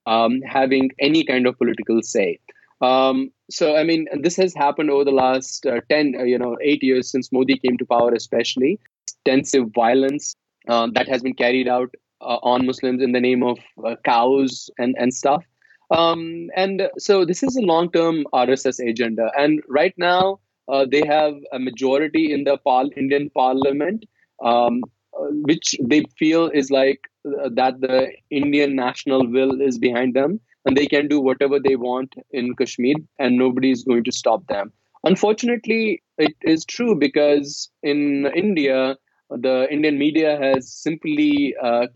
um, 0.06 0.42
having 0.42 0.92
any 1.00 1.24
kind 1.24 1.48
of 1.48 1.58
political 1.58 2.02
say. 2.02 2.40
Um, 2.84 3.32
so, 3.50 3.78
I 3.78 3.84
mean, 3.86 4.08
this 4.20 4.36
has 4.36 4.54
happened 4.54 4.90
over 4.90 5.06
the 5.06 5.12
last 5.12 5.66
uh, 5.66 5.80
10, 5.90 6.16
uh, 6.20 6.24
you 6.24 6.38
know, 6.38 6.58
eight 6.62 6.84
years 6.84 7.10
since 7.10 7.32
Modi 7.32 7.58
came 7.58 7.78
to 7.78 7.86
power, 7.86 8.14
especially. 8.14 8.80
Extensive 9.08 9.70
violence 9.74 10.36
um, 10.68 10.92
that 10.94 11.08
has 11.08 11.22
been 11.22 11.34
carried 11.34 11.70
out 11.70 11.96
uh, 12.20 12.40
on 12.44 12.66
Muslims 12.66 13.02
in 13.02 13.14
the 13.14 13.22
name 13.22 13.42
of 13.42 13.58
uh, 13.86 13.96
cows 14.04 14.70
and, 14.78 14.96
and 15.00 15.14
stuff. 15.14 15.46
Um, 15.92 16.50
and 16.58 16.90
so, 16.98 17.24
this 17.24 17.42
is 17.42 17.56
a 17.56 17.62
long 17.62 17.90
term 17.90 18.26
RSS 18.34 18.86
agenda. 18.86 19.32
And 19.38 19.62
right 19.70 19.94
now, 19.98 20.40
uh, 20.68 20.86
they 20.90 21.06
have 21.06 21.36
a 21.54 21.60
majority 21.60 22.34
in 22.34 22.44
the 22.44 22.58
Indian 22.98 23.30
parliament, 23.30 24.06
um, 24.44 24.82
uh, 25.18 25.28
which 25.48 25.76
they 25.82 26.04
feel 26.18 26.50
is 26.50 26.70
like 26.70 27.00
uh, 27.26 27.50
that 27.54 27.80
the 27.80 28.12
Indian 28.30 28.76
national 28.76 29.26
will 29.30 29.62
is 29.62 29.78
behind 29.78 30.16
them 30.16 30.42
and 30.66 30.78
they 30.78 30.88
can 30.88 31.08
do 31.08 31.20
whatever 31.20 31.60
they 31.60 31.76
want 31.76 32.16
in 32.32 32.56
Kashmir 32.56 32.96
and 33.20 33.38
nobody 33.38 33.72
is 33.72 33.84
going 33.84 34.04
to 34.06 34.12
stop 34.12 34.48
them. 34.48 34.72
Unfortunately, 35.04 36.02
it 36.18 36.36
is 36.42 36.64
true 36.64 36.96
because 36.96 37.70
in 37.82 38.28
India, 38.28 38.96
the 39.30 39.68
Indian 39.70 39.98
media 39.98 40.38
has 40.42 40.72
simply 40.72 41.56
uh, 41.62 41.88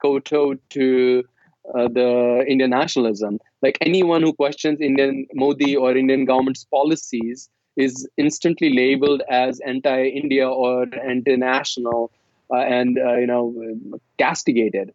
kowtowed 0.00 0.58
to 0.70 1.22
uh, 1.74 1.88
the 1.88 2.44
Indian 2.48 2.70
nationalism. 2.70 3.38
Like 3.62 3.78
anyone 3.80 4.22
who 4.22 4.32
questions 4.32 4.80
Indian 4.80 5.26
Modi 5.34 5.76
or 5.76 5.96
Indian 5.96 6.24
government's 6.24 6.64
policies 6.64 7.48
is 7.76 8.08
instantly 8.16 8.74
labeled 8.74 9.22
as 9.30 9.60
anti-India 9.60 10.48
or 10.48 10.86
anti-national 10.94 12.10
uh, 12.52 12.56
and 12.56 12.98
uh, 12.98 13.14
you 13.14 13.26
know 13.26 13.54
castigated. 14.18 14.92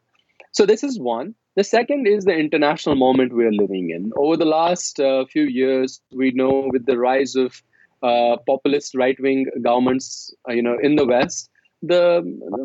So 0.52 0.66
this 0.66 0.84
is 0.84 1.00
one. 1.00 1.36
The 1.58 1.64
second 1.64 2.08
is 2.08 2.24
the 2.24 2.38
international 2.38 2.96
moment 2.96 3.34
we 3.34 3.44
are 3.44 3.52
living 3.52 3.90
in. 3.90 4.12
Over 4.16 4.38
the 4.38 4.46
last 4.46 5.00
uh, 5.00 5.26
few 5.26 5.46
years, 5.46 6.00
we 6.12 6.30
know 6.30 6.70
with 6.72 6.86
the 6.86 7.00
rise 7.00 7.36
of 7.36 7.64
uh, 8.04 8.38
populist 8.46 8.94
right-wing 8.94 9.48
governments, 9.64 10.32
uh, 10.48 10.54
you 10.54 10.62
know, 10.62 10.78
in 10.80 10.98
the 10.98 11.08
West, 11.08 11.50
the 11.82 12.22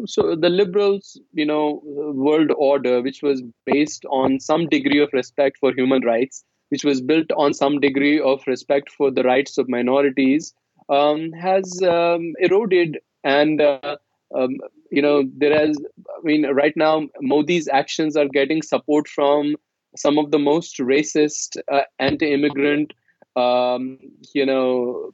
so 0.07 0.37
the 0.37 0.51
liberals, 0.51 1.19
you 1.33 1.47
know, 1.47 1.81
world 1.85 2.51
order, 2.55 3.01
which 3.01 3.23
was 3.23 3.43
based 3.65 4.05
on 4.11 4.39
some 4.41 4.69
degree 4.69 5.01
of 5.01 5.09
respect 5.15 5.57
for 5.57 5.73
human 5.73 6.03
rights, 6.03 6.45
which 6.69 6.85
was 6.85 7.01
built 7.01 7.33
on 7.35 7.55
some 7.55 7.81
degree 7.81 8.21
of 8.21 8.43
respect 8.47 8.91
for 8.91 9.11
the 9.11 9.23
rights 9.23 9.57
of 9.57 9.71
minorities, 9.71 10.53
um, 10.91 11.33
has 11.33 11.83
um, 11.83 12.35
eroded 12.41 12.99
and 13.25 13.63
uh, 13.63 13.97
um, 14.35 14.59
you 14.93 15.01
know, 15.03 15.25
there 15.37 15.69
is, 15.69 15.77
I 16.09 16.21
mean, 16.23 16.47
right 16.47 16.77
now, 16.77 17.09
Modi's 17.21 17.69
actions 17.69 18.17
are 18.17 18.29
getting 18.29 18.63
support 18.63 19.09
from 19.09 19.57
some 19.97 20.19
of 20.19 20.31
the 20.31 20.39
most 20.39 20.79
racist, 20.79 21.57
uh, 21.71 21.83
anti 21.99 22.33
immigrant, 22.33 22.93
um, 23.35 23.99
you 24.35 24.45
know, 24.45 25.13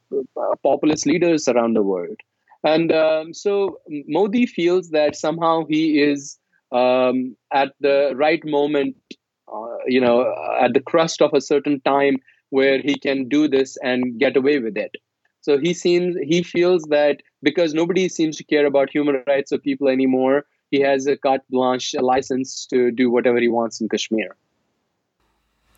populist 0.63 1.05
leaders 1.05 1.47
around 1.47 1.75
the 1.75 1.81
world. 1.81 2.17
And 2.63 2.91
um, 2.91 3.33
so 3.33 3.79
Modi 3.87 4.45
feels 4.45 4.89
that 4.89 5.15
somehow 5.15 5.65
he 5.69 6.01
is 6.01 6.37
um, 6.73 7.37
at 7.53 7.73
the 7.79 8.11
right 8.15 8.43
moment, 8.45 8.97
uh, 9.51 9.77
you 9.87 10.01
know, 10.01 10.35
at 10.59 10.73
the 10.73 10.81
crust 10.81 11.21
of 11.21 11.33
a 11.33 11.41
certain 11.41 11.79
time 11.81 12.17
where 12.49 12.81
he 12.81 12.95
can 12.95 13.29
do 13.29 13.47
this 13.47 13.77
and 13.81 14.19
get 14.19 14.35
away 14.35 14.59
with 14.59 14.77
it. 14.77 14.93
So 15.41 15.57
he 15.57 15.73
seems 15.73 16.17
he 16.21 16.43
feels 16.43 16.83
that 16.89 17.21
because 17.41 17.73
nobody 17.73 18.09
seems 18.09 18.37
to 18.37 18.43
care 18.43 18.65
about 18.65 18.89
human 18.89 19.23
rights 19.27 19.51
of 19.51 19.63
people 19.63 19.87
anymore, 19.87 20.45
he 20.71 20.79
has 20.81 21.07
a 21.07 21.17
carte 21.17 21.41
blanche, 21.49 21.93
a 21.93 22.01
license 22.01 22.65
to 22.67 22.91
do 22.91 23.09
whatever 23.09 23.39
he 23.39 23.47
wants 23.47 23.81
in 23.81 23.89
Kashmir. 23.89 24.35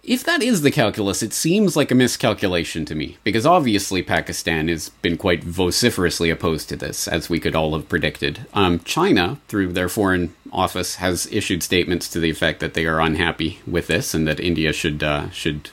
If 0.04 0.24
that 0.24 0.42
is 0.42 0.64
the 0.64 0.72
calculus, 0.72 1.22
it 1.22 1.32
seems 1.32 1.76
like 1.76 1.92
a 1.92 1.96
miscalculation 1.96 2.86
to 2.86 2.96
me, 2.96 3.18
because 3.24 3.46
obviously 3.46 4.02
Pakistan 4.02 4.68
has 4.68 4.90
been 4.90 5.16
quite 5.16 5.44
vociferously 5.44 6.32
opposed 6.32 6.70
to 6.70 6.76
this, 6.76 7.08
as 7.08 7.30
we 7.30 7.40
could 7.40 7.56
all 7.56 7.76
have 7.76 7.88
predicted. 7.88 8.48
Um, 8.56 8.80
China, 8.80 9.38
through 9.48 9.74
their 9.74 9.90
foreign 9.90 10.34
office, 10.52 10.96
has 10.96 11.28
issued 11.32 11.62
statements 11.62 12.10
to 12.10 12.20
the 12.20 12.32
effect 12.32 12.62
that 12.62 12.74
they 12.74 12.88
are 12.88 13.00
unhappy 13.00 13.60
with 13.68 13.86
this 13.86 14.16
and 14.16 14.28
that 14.28 14.40
India 14.40 14.74
should 14.74 15.04
uh, 15.04 15.30
should 15.30 15.70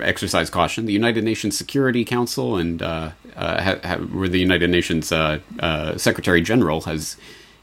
exercise 0.00 0.50
caution. 0.50 0.86
The 0.86 0.92
United 0.92 1.24
Nations 1.24 1.56
Security 1.56 2.04
Council 2.04 2.56
and 2.56 2.82
uh, 2.82 3.10
uh, 3.36 3.62
ha- 3.62 3.80
ha- 3.84 3.96
where 3.96 4.28
the 4.28 4.40
United 4.40 4.70
Nations 4.70 5.12
uh, 5.12 5.38
uh, 5.58 5.96
Secretary 5.96 6.40
General 6.40 6.82
has 6.82 7.16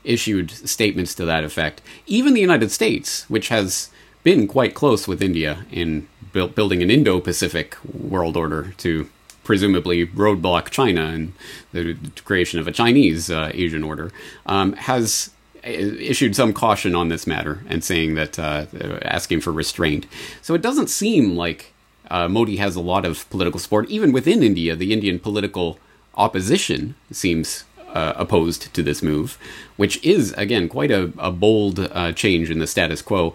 issued 0.04 0.52
statements 0.52 1.13
to 1.15 1.26
that 1.26 1.43
effect. 1.43 1.82
Even 2.06 2.34
the 2.34 2.41
United 2.41 2.72
States, 2.72 3.30
which 3.30 3.50
has 3.50 3.89
been 4.24 4.48
quite 4.48 4.74
close 4.74 5.08
with 5.08 5.22
India 5.22 5.65
in 5.72 6.08
bu- 6.34 6.48
building 6.48 6.82
an 6.82 6.89
Indo-Pacific 6.89 7.78
world 7.84 8.38
order 8.38 8.74
to 8.78 9.10
presumably 9.43 10.06
roadblock 10.08 10.70
China 10.70 11.06
and 11.06 11.34
the 11.72 11.98
creation 12.26 12.60
of 12.60 12.67
a 12.67 12.72
Chinese 12.72 13.30
uh, 13.30 13.52
Asian 13.54 13.84
order, 13.84 14.12
um, 14.46 14.74
has 14.74 15.32
issued 15.63 16.36
some 16.36 16.54
caution 16.54 16.96
on 16.96 17.10
this 17.10 17.28
matter 17.28 17.63
and 17.67 17.84
saying 17.84 18.15
that 18.15 18.39
uh, 18.39 18.65
asking 19.04 19.41
for 19.41 19.52
restraint. 19.52 20.06
So 20.41 20.54
it 20.54 20.62
doesn't 20.62 20.89
seem 20.89 21.36
like 21.36 21.74
uh, 22.10 22.28
Modi 22.28 22.58
has 22.58 22.76
a 22.76 22.82
lot 22.82 23.06
of 23.06 23.30
political 23.30 23.60
support. 23.60 23.89
Even 23.89 24.12
within 24.12 24.43
India, 24.43 24.76
the 24.76 24.93
Indian 24.93 25.20
political 25.20 25.80
opposition 26.15 26.96
seems 27.12 27.63
uh, 27.93 28.13
opposed 28.15 28.74
to 28.74 28.84
this 28.84 29.02
move, 29.02 29.38
which 29.78 30.04
is, 30.04 30.34
again, 30.34 30.67
quite 30.70 30.91
a, 30.91 31.12
a 31.17 31.32
bold 31.32 31.80
uh, 31.80 32.12
change 32.12 32.50
in 32.50 32.60
the 32.60 32.67
status 32.67 33.02
quo. 33.02 33.34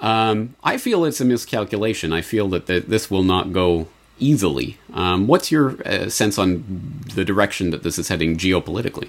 Um, 0.00 0.54
I 0.62 0.76
feel 0.76 1.04
it's 1.04 1.20
a 1.20 1.24
miscalculation. 1.24 2.12
I 2.12 2.20
feel 2.22 2.48
that 2.48 2.66
this 2.66 3.10
will 3.10 3.22
not 3.22 3.52
go 3.52 3.88
easily. 4.18 4.78
Um, 4.92 5.26
what's 5.26 5.50
your 5.50 5.80
uh, 5.86 6.08
sense 6.08 6.38
on 6.38 7.02
the 7.14 7.24
direction 7.24 7.70
that 7.70 7.82
this 7.82 7.98
is 7.98 8.08
heading 8.08 8.36
geopolitically? 8.36 9.08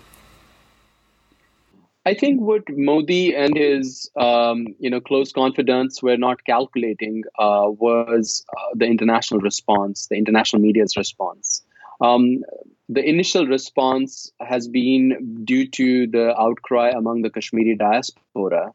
I 2.08 2.14
think 2.14 2.40
what 2.40 2.64
Modi 2.70 3.36
and 3.36 3.58
his, 3.58 4.10
um, 4.16 4.68
you 4.80 4.90
know, 4.90 5.02
close 5.02 5.34
confidants 5.34 6.02
were 6.02 6.16
not 6.16 6.46
calculating 6.46 7.24
uh, 7.38 7.66
was 7.68 8.46
uh, 8.58 8.70
the 8.76 8.86
international 8.86 9.42
response, 9.42 10.08
the 10.08 10.16
international 10.16 10.62
media's 10.62 10.96
response. 10.96 11.64
Um, 12.00 12.44
the 12.88 13.04
initial 13.04 13.46
response 13.46 14.32
has 14.40 14.70
been 14.70 15.44
due 15.44 15.68
to 15.80 16.08
the 16.08 16.34
outcry 16.40 16.92
among 16.96 17.24
the 17.24 17.30
Kashmiri 17.30 17.76
diaspora. 17.76 18.72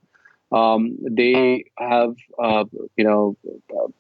Um, 0.60 0.98
they 1.10 1.64
have, 1.78 2.14
uh, 2.38 2.64
you 2.98 3.04
know, 3.04 3.38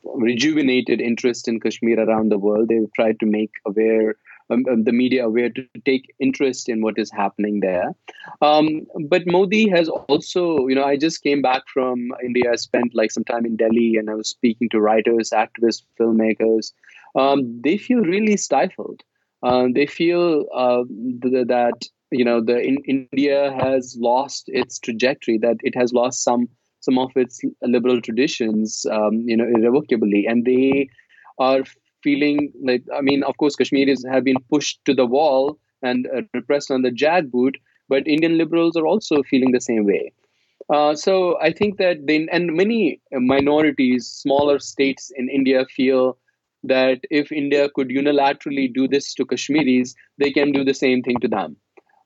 rejuvenated 0.04 1.00
interest 1.00 1.48
in 1.48 1.58
Kashmir 1.58 1.98
around 1.98 2.30
the 2.30 2.38
world. 2.38 2.68
They've 2.68 2.92
tried 2.94 3.18
to 3.20 3.26
make 3.26 3.52
aware 3.64 4.16
um, 4.52 4.64
um, 4.70 4.84
the 4.84 4.92
media 4.92 5.26
aware 5.26 5.50
to 5.50 5.66
take 5.84 6.14
interest 6.18 6.68
in 6.68 6.82
what 6.82 6.98
is 6.98 7.10
happening 7.10 7.60
there. 7.60 7.94
Um, 8.40 8.86
but 9.08 9.26
Modi 9.26 9.68
has 9.68 9.88
also, 9.88 10.66
you 10.68 10.74
know, 10.74 10.84
I 10.84 10.96
just 10.96 11.22
came 11.22 11.42
back 11.42 11.62
from 11.72 12.12
India. 12.24 12.52
I 12.52 12.56
spent 12.56 12.94
like 12.94 13.10
some 13.10 13.24
time 13.24 13.46
in 13.46 13.56
Delhi, 13.56 13.96
and 13.96 14.10
I 14.10 14.14
was 14.14 14.28
speaking 14.28 14.68
to 14.70 14.80
writers, 14.80 15.30
activists, 15.30 15.82
filmmakers. 15.98 16.72
Um, 17.14 17.60
they 17.62 17.76
feel 17.76 18.00
really 18.00 18.36
stifled. 18.36 19.02
Uh, 19.42 19.66
they 19.74 19.86
feel 19.86 20.46
uh, 20.54 20.84
th- 21.22 21.48
that 21.48 21.88
you 22.10 22.24
know 22.24 22.40
the 22.40 22.60
in, 22.60 22.78
India 22.86 23.52
has 23.58 23.96
lost 23.98 24.44
its 24.48 24.78
trajectory, 24.78 25.38
that 25.38 25.56
it 25.62 25.74
has 25.74 25.92
lost 25.92 26.22
some 26.22 26.48
some 26.80 26.98
of 26.98 27.10
its 27.16 27.40
liberal 27.62 28.00
traditions, 28.00 28.86
um, 28.90 29.20
you 29.26 29.36
know, 29.36 29.46
irrevocably, 29.46 30.26
and 30.26 30.44
they 30.44 30.88
are 31.38 31.64
feeling 32.02 32.52
like 32.62 32.84
I 32.96 33.00
mean, 33.00 33.22
of 33.24 33.36
course, 33.36 33.56
Kashmiris 33.56 34.04
have 34.10 34.24
been 34.24 34.36
pushed 34.50 34.84
to 34.84 34.94
the 34.94 35.06
wall 35.06 35.58
and 35.82 36.06
uh, 36.06 36.22
repressed 36.34 36.70
on 36.70 36.82
the 36.82 36.90
jackboot, 36.90 37.56
but 37.88 38.06
Indian 38.06 38.38
liberals 38.38 38.76
are 38.76 38.86
also 38.86 39.22
feeling 39.22 39.52
the 39.52 39.60
same 39.60 39.84
way. 39.84 40.12
Uh, 40.72 40.94
so 40.94 41.38
I 41.40 41.52
think 41.52 41.78
that 41.78 42.06
they 42.06 42.26
and 42.30 42.54
many 42.54 43.00
minorities, 43.12 44.06
smaller 44.06 44.58
states 44.58 45.10
in 45.16 45.28
India 45.28 45.64
feel 45.66 46.18
that 46.64 47.00
if 47.10 47.32
India 47.32 47.68
could 47.74 47.88
unilaterally 47.88 48.72
do 48.72 48.86
this 48.86 49.14
to 49.14 49.26
Kashmiris, 49.26 49.94
they 50.18 50.30
can 50.30 50.52
do 50.52 50.64
the 50.64 50.74
same 50.74 51.02
thing 51.02 51.18
to 51.20 51.28
them. 51.28 51.56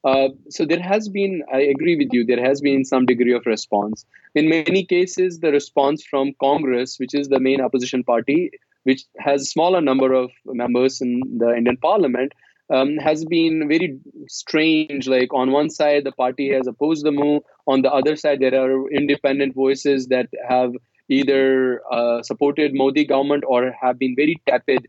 Uh, 0.05 0.29
so 0.51 0.65
there 0.65 0.81
has 0.81 1.09
been, 1.09 1.43
I 1.53 1.61
agree 1.63 1.97
with 1.97 2.09
you, 2.13 2.25
there 2.25 2.43
has 2.43 2.61
been 2.61 2.85
some 2.85 3.07
degree 3.07 3.35
of 3.35 3.45
response. 3.45 4.07
In 4.35 4.49
many 4.49 4.85
cases, 4.85 5.41
the 5.41 5.51
response 5.51 6.05
from 6.05 6.33
Congress, 6.41 6.97
which 6.99 7.13
is 7.13 7.29
the 7.29 7.41
main 7.41 7.61
opposition 7.61 8.05
party, 8.05 8.51
which 8.87 9.05
has 9.19 9.43
a 9.43 9.53
smaller 9.53 9.81
number 9.81 10.13
of 10.13 10.31
members 10.47 11.01
in 11.01 11.21
the 11.39 11.55
Indian 11.57 11.77
Parliament, 11.77 12.33
um, 12.71 12.97
has 12.99 13.25
been 13.25 13.69
very 13.69 13.99
strange. 14.29 15.09
Like 15.09 15.35
on 15.35 15.51
one 15.51 15.71
side, 15.71 16.05
the 16.05 16.13
party 16.13 16.53
has 16.53 16.67
opposed 16.67 17.05
the 17.05 17.13
move. 17.13 17.43
On 17.67 17.83
the 17.83 17.93
other 17.93 18.15
side, 18.17 18.41
there 18.41 18.55
are 18.55 18.91
independent 18.91 19.55
voices 19.55 20.07
that 20.09 20.29
have 20.49 20.73
either 21.09 21.81
uh, 21.93 22.23
supported 22.23 22.75
Modi 22.75 23.05
government 23.05 23.45
or 23.47 23.73
have 23.81 23.99
been 23.99 24.15
very 24.17 24.41
tepid 24.49 24.87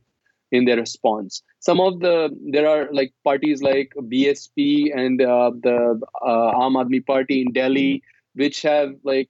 in 0.51 0.65
their 0.65 0.77
response. 0.77 1.41
Some 1.59 1.79
of 1.79 1.99
the 1.99 2.29
there 2.51 2.67
are 2.67 2.87
like 2.91 3.13
parties 3.23 3.61
like 3.61 3.93
BSP 3.99 4.95
and 4.95 5.21
uh, 5.21 5.51
the 5.61 5.99
uh, 6.21 6.51
Aam 6.61 6.77
Aadmi 6.81 7.05
Party 7.05 7.41
in 7.41 7.51
Delhi, 7.51 8.03
which 8.35 8.61
have 8.61 8.93
like 9.03 9.29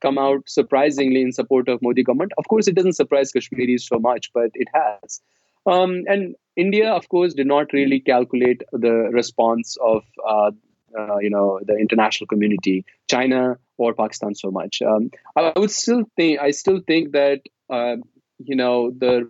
come 0.00 0.18
out 0.18 0.48
surprisingly 0.48 1.22
in 1.22 1.32
support 1.32 1.68
of 1.68 1.80
Modi 1.82 2.02
government. 2.02 2.32
Of 2.38 2.48
course, 2.48 2.68
it 2.68 2.74
doesn't 2.74 2.94
surprise 2.94 3.32
Kashmiris 3.32 3.86
so 3.86 3.98
much, 3.98 4.32
but 4.32 4.50
it 4.54 4.68
has. 4.74 5.20
Um, 5.66 6.04
and 6.06 6.36
India, 6.54 6.92
of 6.92 7.08
course, 7.08 7.34
did 7.34 7.46
not 7.46 7.72
really 7.72 8.00
calculate 8.00 8.62
the 8.72 9.10
response 9.12 9.76
of 9.84 10.04
uh, 10.26 10.50
uh, 10.96 11.18
you 11.18 11.30
know 11.30 11.60
the 11.64 11.74
international 11.74 12.26
community, 12.26 12.84
China 13.10 13.58
or 13.76 13.92
Pakistan 13.94 14.34
so 14.34 14.50
much. 14.50 14.80
Um, 14.82 15.10
I 15.36 15.52
would 15.56 15.70
still 15.70 16.04
think 16.16 16.40
I 16.40 16.52
still 16.52 16.80
think 16.86 17.12
that 17.12 17.42
uh, 17.68 17.96
you 18.38 18.56
know 18.56 18.90
the 18.90 19.28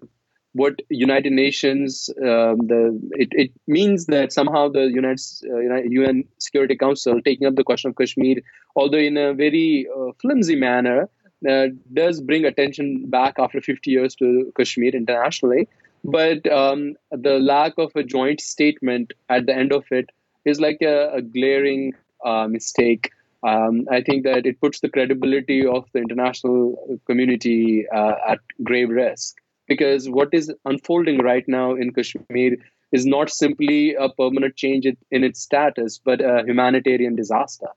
what 0.56 0.80
United 0.88 1.32
Nations 1.32 2.08
um, 2.22 2.66
the 2.70 2.98
it, 3.12 3.28
it 3.32 3.50
means 3.66 4.06
that 4.06 4.32
somehow 4.32 4.68
the 4.68 4.84
United 5.00 5.20
uh, 5.44 5.82
UN 6.00 6.24
Security 6.38 6.76
Council 6.76 7.20
taking 7.22 7.46
up 7.46 7.56
the 7.56 7.64
question 7.64 7.90
of 7.90 7.96
Kashmir, 7.96 8.36
although 8.74 9.04
in 9.10 9.16
a 9.18 9.34
very 9.34 9.86
uh, 9.94 10.12
flimsy 10.22 10.56
manner, 10.56 11.08
uh, 11.48 11.66
does 11.92 12.20
bring 12.20 12.44
attention 12.46 13.04
back 13.10 13.34
after 13.38 13.60
50 13.60 13.90
years 13.90 14.14
to 14.16 14.50
Kashmir 14.56 14.94
internationally. 14.94 15.68
But 16.04 16.50
um, 16.50 16.94
the 17.10 17.38
lack 17.38 17.74
of 17.76 17.92
a 17.94 18.02
joint 18.02 18.40
statement 18.40 19.12
at 19.28 19.46
the 19.46 19.54
end 19.54 19.72
of 19.72 19.84
it 19.90 20.10
is 20.44 20.60
like 20.60 20.78
a, 20.80 21.10
a 21.14 21.22
glaring 21.22 21.94
uh, 22.24 22.46
mistake. 22.48 23.10
Um, 23.42 23.86
I 23.90 24.00
think 24.00 24.24
that 24.24 24.46
it 24.46 24.60
puts 24.60 24.80
the 24.80 24.88
credibility 24.88 25.66
of 25.66 25.84
the 25.92 25.98
international 25.98 27.00
community 27.06 27.86
uh, 27.94 28.14
at 28.26 28.40
grave 28.62 28.88
risk 28.88 29.36
because 29.66 30.08
what 30.08 30.28
is 30.32 30.52
unfolding 30.64 31.18
right 31.18 31.44
now 31.46 31.74
in 31.74 31.92
Kashmir 31.92 32.56
is 32.92 33.04
not 33.04 33.30
simply 33.30 33.94
a 33.94 34.08
permanent 34.08 34.56
change 34.56 34.86
in 34.86 35.24
its 35.24 35.40
status, 35.40 35.98
but 35.98 36.20
a 36.20 36.44
humanitarian 36.46 37.16
disaster. 37.16 37.68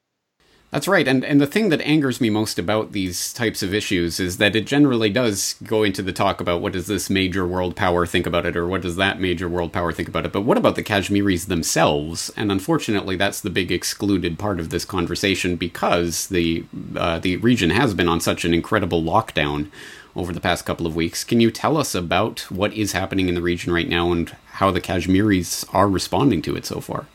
That's 0.72 0.88
right. 0.88 1.08
And 1.08 1.26
and 1.26 1.42
the 1.42 1.48
thing 1.48 1.70
that 1.70 1.82
angers 1.82 2.22
me 2.22 2.30
most 2.30 2.60
about 2.60 2.92
these 2.92 3.34
types 3.34 3.64
of 3.64 3.74
issues 3.74 4.20
is 4.20 4.38
that 4.38 4.56
it 4.56 4.68
generally 4.68 5.10
does 5.10 5.56
go 5.64 5.82
into 5.82 6.04
the 6.04 6.14
talk 6.14 6.40
about 6.40 6.62
what 6.62 6.74
does 6.74 6.86
this 6.86 7.10
major 7.10 7.48
world 7.48 7.76
power 7.76 8.06
think 8.06 8.28
about 8.28 8.46
it 8.46 8.56
or 8.56 8.68
what 8.68 8.84
does 8.84 8.96
that 8.96 9.20
major 9.20 9.50
world 9.50 9.74
power 9.74 9.92
think 9.92 10.08
about 10.08 10.28
it. 10.28 10.32
But 10.32 10.42
what 10.42 10.60
about 10.60 10.76
the 10.76 10.84
Kashmiris 10.84 11.46
themselves? 11.46 12.32
And 12.38 12.52
unfortunately, 12.52 13.16
that's 13.16 13.42
the 13.42 13.50
big 13.50 13.72
excluded 13.72 14.38
part 14.38 14.60
of 14.60 14.70
this 14.70 14.86
conversation 14.86 15.56
because 15.56 16.28
the 16.28 16.66
uh, 16.96 17.18
the 17.18 17.38
region 17.38 17.72
has 17.72 17.96
been 17.96 18.08
on 18.08 18.22
such 18.22 18.46
an 18.46 18.54
incredible 18.54 19.02
lockdown 19.02 19.72
over 20.16 20.34
the 20.34 20.42
past 20.42 20.66
couple 20.66 20.88
of 20.88 20.96
weeks. 20.96 21.24
Can 21.24 21.40
you 21.40 21.52
tell 21.52 21.78
us 21.78 21.96
about 21.96 22.42
what 22.52 22.74
is 22.74 22.92
happening 22.92 23.30
in 23.30 23.36
the 23.36 23.42
region 23.42 23.74
right 23.74 23.88
now 23.88 24.12
and 24.12 24.36
how 24.54 24.72
the 24.72 24.82
Kashmiris 24.82 25.66
are 25.74 25.88
responding 25.88 26.42
to 26.44 26.56
it 26.56 26.66
so 26.66 26.80
far? 26.80 27.06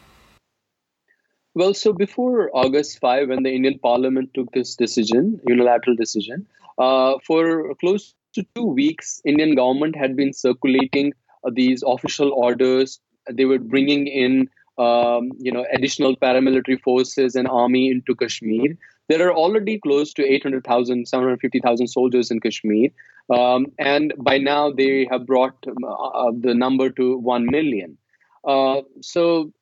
Well, 1.54 1.72
so 1.72 1.92
before 1.92 2.50
August 2.52 2.98
5, 2.98 3.28
when 3.28 3.44
the 3.44 3.54
Indian 3.54 3.78
Parliament 3.78 4.30
took 4.35 4.50
this 4.52 4.74
decision, 4.74 5.40
unilateral 5.46 5.94
decision, 5.94 6.46
uh, 6.78 7.14
for 7.24 7.74
close 7.76 8.14
to 8.35 8.44
two 8.57 8.66
weeks, 8.66 9.20
Indian 9.24 9.54
government 9.54 9.94
had 9.94 10.16
been 10.16 10.33
circulating 10.33 11.12
uh, 11.44 11.50
these 11.54 11.85
official 11.87 12.33
orders. 12.33 13.00
They 13.30 13.44
were 13.44 13.61
bringing 13.61 14.09
in, 14.09 14.50
um, 14.78 15.30
you 15.38 15.52
know, 15.52 15.64
additional 15.72 16.16
paramilitary 16.16 16.80
forces 16.80 17.37
and 17.37 17.46
army 17.46 17.88
into 17.88 18.16
Kashmir. 18.16 18.76
There 19.09 19.27
are 19.29 19.35
already 19.35 19.79
close 19.79 20.14
to 20.14 20.25
800,000, 20.25 21.07
750,000 21.07 21.87
soldiers 21.88 22.31
in 22.31 22.40
Kashmir. 22.40 22.90
Um, 23.33 23.67
and 23.79 24.14
by 24.19 24.38
now, 24.38 24.71
they 24.71 25.07
have 25.11 25.27
brought 25.27 25.57
uh, 25.67 26.33
the 26.38 26.55
number 26.55 26.90
to 26.90 27.19
1 27.19 27.47
million. 27.47 27.99
Uh, 28.47 28.83
so 29.01 29.53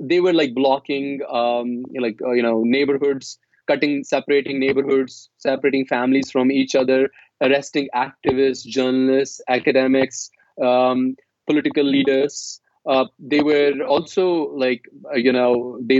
they 0.00 0.20
were 0.20 0.32
like 0.32 0.54
blocking 0.54 1.20
um, 1.30 1.84
like 2.00 2.20
uh, 2.22 2.32
you 2.32 2.42
know 2.42 2.62
neighborhoods 2.64 3.38
cutting 3.66 4.04
separating 4.04 4.58
neighborhoods 4.58 5.30
separating 5.38 5.86
families 5.86 6.30
from 6.30 6.50
each 6.50 6.74
other 6.74 7.10
arresting 7.40 7.88
activists 7.94 8.64
journalists 8.64 9.40
academics 9.48 10.30
um, 10.60 11.16
political 11.46 11.84
leaders 11.84 12.60
uh, 12.86 13.06
they 13.18 13.40
were 13.40 13.72
also 13.86 14.50
like 14.64 14.84
uh, 15.12 15.16
you 15.16 15.32
know 15.32 15.78
they 15.82 15.98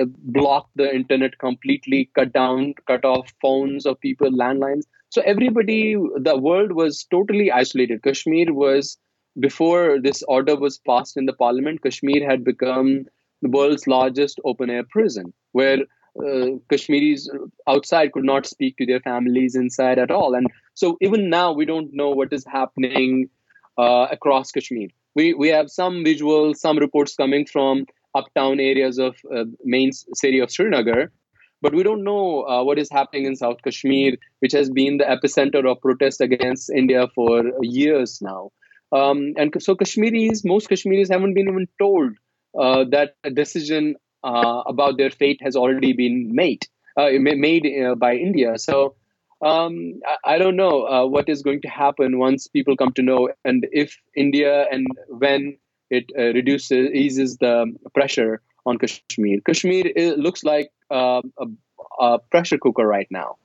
uh, 0.00 0.04
blocked 0.38 0.70
the 0.76 0.94
internet 0.94 1.38
completely 1.38 2.10
cut 2.14 2.32
down 2.32 2.74
cut 2.86 3.04
off 3.04 3.32
phones 3.40 3.86
of 3.86 4.00
people 4.00 4.30
landlines 4.30 4.84
so 5.10 5.22
everybody 5.22 5.96
the 6.16 6.38
world 6.38 6.72
was 6.72 7.04
totally 7.10 7.50
isolated 7.50 8.02
kashmir 8.02 8.52
was 8.52 8.98
before 9.40 10.00
this 10.00 10.22
order 10.28 10.56
was 10.56 10.78
passed 10.78 11.16
in 11.16 11.26
the 11.26 11.32
parliament 11.32 11.82
kashmir 11.82 12.28
had 12.28 12.44
become 12.44 13.06
the 13.42 13.48
world's 13.50 13.86
largest 13.86 14.40
open 14.44 14.70
air 14.70 14.84
prison, 14.88 15.32
where 15.52 15.78
uh, 16.18 16.46
Kashmiris 16.70 17.28
outside 17.66 18.12
could 18.12 18.24
not 18.24 18.46
speak 18.46 18.76
to 18.78 18.86
their 18.86 19.00
families 19.00 19.54
inside 19.54 19.98
at 19.98 20.10
all. 20.10 20.34
And 20.34 20.46
so 20.74 20.96
even 21.00 21.28
now, 21.28 21.52
we 21.52 21.66
don't 21.66 21.92
know 21.92 22.10
what 22.10 22.32
is 22.32 22.44
happening 22.46 23.28
uh, 23.78 24.06
across 24.10 24.50
Kashmir. 24.50 24.88
We, 25.14 25.34
we 25.34 25.48
have 25.48 25.70
some 25.70 26.04
visuals, 26.04 26.56
some 26.56 26.78
reports 26.78 27.14
coming 27.14 27.46
from 27.46 27.86
uptown 28.14 28.60
areas 28.60 28.98
of 28.98 29.16
uh, 29.34 29.44
main 29.64 29.92
city 29.92 30.40
of 30.40 30.50
Srinagar, 30.50 31.12
but 31.62 31.74
we 31.74 31.82
don't 31.82 32.04
know 32.04 32.42
uh, 32.46 32.62
what 32.64 32.78
is 32.78 32.90
happening 32.90 33.26
in 33.26 33.36
South 33.36 33.58
Kashmir, 33.62 34.16
which 34.40 34.52
has 34.52 34.70
been 34.70 34.98
the 34.98 35.04
epicenter 35.04 35.70
of 35.70 35.80
protest 35.80 36.20
against 36.20 36.70
India 36.70 37.08
for 37.14 37.44
years 37.62 38.20
now. 38.20 38.50
Um, 38.92 39.32
and 39.36 39.52
so 39.58 39.74
Kashmiris, 39.74 40.44
most 40.44 40.68
Kashmiris 40.68 41.08
haven't 41.08 41.34
been 41.34 41.48
even 41.48 41.66
told 41.78 42.12
uh, 42.58 42.84
that 42.90 43.14
a 43.24 43.30
decision 43.30 43.96
uh, 44.22 44.62
about 44.66 44.96
their 44.96 45.10
fate 45.10 45.40
has 45.42 45.56
already 45.56 45.92
been 45.92 46.34
made 46.34 46.66
uh, 46.96 47.10
made 47.18 47.66
by 47.98 48.14
India. 48.14 48.58
So 48.58 48.94
um, 49.42 50.00
I, 50.24 50.38
don't 50.38 50.56
know 50.56 50.86
uh, 50.86 51.06
what 51.06 51.28
is 51.28 51.42
going 51.42 51.60
to 51.62 51.68
happen 51.68 52.18
once 52.18 52.46
people 52.46 52.76
come 52.76 52.92
to 52.92 53.02
know, 53.02 53.28
and 53.44 53.66
if 53.70 53.96
India 54.16 54.66
and 54.70 54.86
when 55.08 55.58
it 55.90 56.04
uh, 56.18 56.32
reduces 56.32 56.90
eases 56.92 57.36
the 57.36 57.72
pressure 57.94 58.40
on 58.64 58.78
Kashmir. 58.78 59.40
Kashmir 59.46 59.84
looks 60.16 60.42
like 60.42 60.70
uh, 60.90 61.22
a, 61.38 61.46
a 62.00 62.18
pressure 62.18 62.58
cooker 62.58 62.86
right 62.86 63.06
now. 63.10 63.36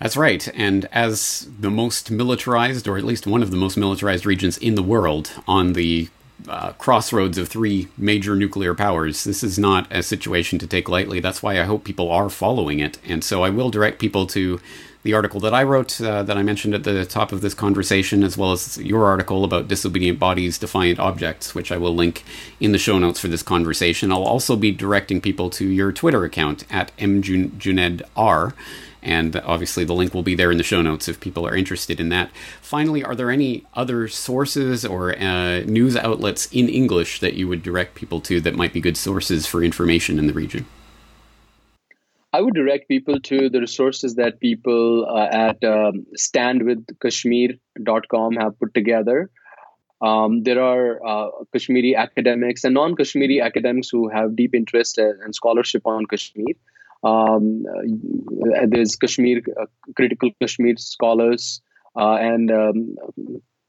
That's 0.00 0.16
right. 0.16 0.46
And 0.54 0.86
as 0.92 1.48
the 1.58 1.70
most 1.70 2.10
militarized, 2.10 2.86
or 2.86 2.98
at 2.98 3.04
least 3.04 3.26
one 3.26 3.42
of 3.42 3.50
the 3.50 3.56
most 3.56 3.76
militarized 3.76 4.26
regions 4.26 4.58
in 4.58 4.74
the 4.74 4.82
world, 4.82 5.32
on 5.46 5.72
the 5.72 6.08
uh, 6.48 6.72
crossroads 6.72 7.38
of 7.38 7.48
three 7.48 7.88
major 7.96 8.34
nuclear 8.36 8.74
powers. 8.74 9.24
This 9.24 9.42
is 9.42 9.58
not 9.58 9.86
a 9.90 10.02
situation 10.02 10.58
to 10.58 10.66
take 10.66 10.88
lightly. 10.88 11.20
That's 11.20 11.42
why 11.42 11.60
I 11.60 11.64
hope 11.64 11.84
people 11.84 12.10
are 12.10 12.28
following 12.28 12.80
it. 12.80 12.98
And 13.06 13.24
so 13.24 13.42
I 13.42 13.50
will 13.50 13.70
direct 13.70 13.98
people 13.98 14.26
to 14.28 14.60
the 15.04 15.12
article 15.12 15.38
that 15.40 15.52
I 15.52 15.62
wrote 15.62 16.00
uh, 16.00 16.22
that 16.22 16.36
I 16.36 16.42
mentioned 16.42 16.74
at 16.74 16.84
the 16.84 17.04
top 17.04 17.30
of 17.30 17.42
this 17.42 17.52
conversation, 17.52 18.24
as 18.24 18.38
well 18.38 18.52
as 18.52 18.78
your 18.78 19.04
article 19.04 19.44
about 19.44 19.68
disobedient 19.68 20.18
bodies, 20.18 20.58
defiant 20.58 20.98
objects, 20.98 21.54
which 21.54 21.70
I 21.70 21.76
will 21.76 21.94
link 21.94 22.24
in 22.58 22.72
the 22.72 22.78
show 22.78 22.98
notes 22.98 23.20
for 23.20 23.28
this 23.28 23.42
conversation. 23.42 24.10
I'll 24.10 24.24
also 24.24 24.56
be 24.56 24.72
directing 24.72 25.20
people 25.20 25.50
to 25.50 25.66
your 25.66 25.92
Twitter 25.92 26.24
account 26.24 26.64
at 26.70 26.96
mjunedr 26.96 28.54
and 29.04 29.36
obviously, 29.36 29.84
the 29.84 29.92
link 29.92 30.14
will 30.14 30.22
be 30.22 30.34
there 30.34 30.50
in 30.50 30.56
the 30.56 30.64
show 30.64 30.82
notes 30.82 31.06
if 31.08 31.20
people 31.20 31.46
are 31.46 31.54
interested 31.54 32.00
in 32.00 32.08
that. 32.08 32.30
Finally, 32.62 33.04
are 33.04 33.14
there 33.14 33.30
any 33.30 33.64
other 33.74 34.08
sources 34.08 34.84
or 34.84 35.16
uh, 35.18 35.60
news 35.60 35.96
outlets 35.96 36.48
in 36.52 36.68
English 36.68 37.20
that 37.20 37.34
you 37.34 37.46
would 37.46 37.62
direct 37.62 37.94
people 37.94 38.20
to 38.22 38.40
that 38.40 38.54
might 38.54 38.72
be 38.72 38.80
good 38.80 38.96
sources 38.96 39.46
for 39.46 39.62
information 39.62 40.18
in 40.18 40.26
the 40.26 40.32
region? 40.32 40.66
I 42.32 42.40
would 42.40 42.54
direct 42.54 42.88
people 42.88 43.20
to 43.20 43.48
the 43.48 43.60
resources 43.60 44.16
that 44.16 44.40
people 44.40 45.06
uh, 45.08 45.28
at 45.30 45.62
um, 45.62 46.04
standwithkashmir.com 46.18 48.36
have 48.36 48.58
put 48.58 48.74
together. 48.74 49.30
Um, 50.00 50.42
there 50.42 50.60
are 50.60 50.98
uh, 51.06 51.28
Kashmiri 51.52 51.94
academics 51.94 52.64
and 52.64 52.74
non 52.74 52.96
Kashmiri 52.96 53.40
academics 53.40 53.88
who 53.88 54.08
have 54.08 54.34
deep 54.34 54.52
interest 54.54 54.98
and 54.98 55.32
scholarship 55.34 55.86
on 55.86 56.06
Kashmir. 56.06 56.56
Um, 57.04 57.64
uh, 57.66 58.66
there's 58.66 58.96
Kashmir 58.96 59.42
uh, 59.60 59.66
critical 59.94 60.30
Kashmir 60.40 60.76
scholars 60.78 61.60
uh, 61.96 62.14
and 62.14 62.50
um, 62.50 62.96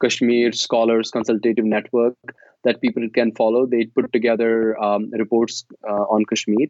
Kashmir 0.02 0.52
scholars 0.54 1.12
consultative 1.12 1.65
network 1.65 2.15
that 2.63 2.82
people 2.82 3.08
can 3.13 3.34
follow. 3.34 3.65
They 3.65 3.86
put 3.86 4.12
together 4.13 4.82
um, 4.82 5.12
reports 5.12 5.65
on 5.84 6.26
Kashmir. 6.26 6.67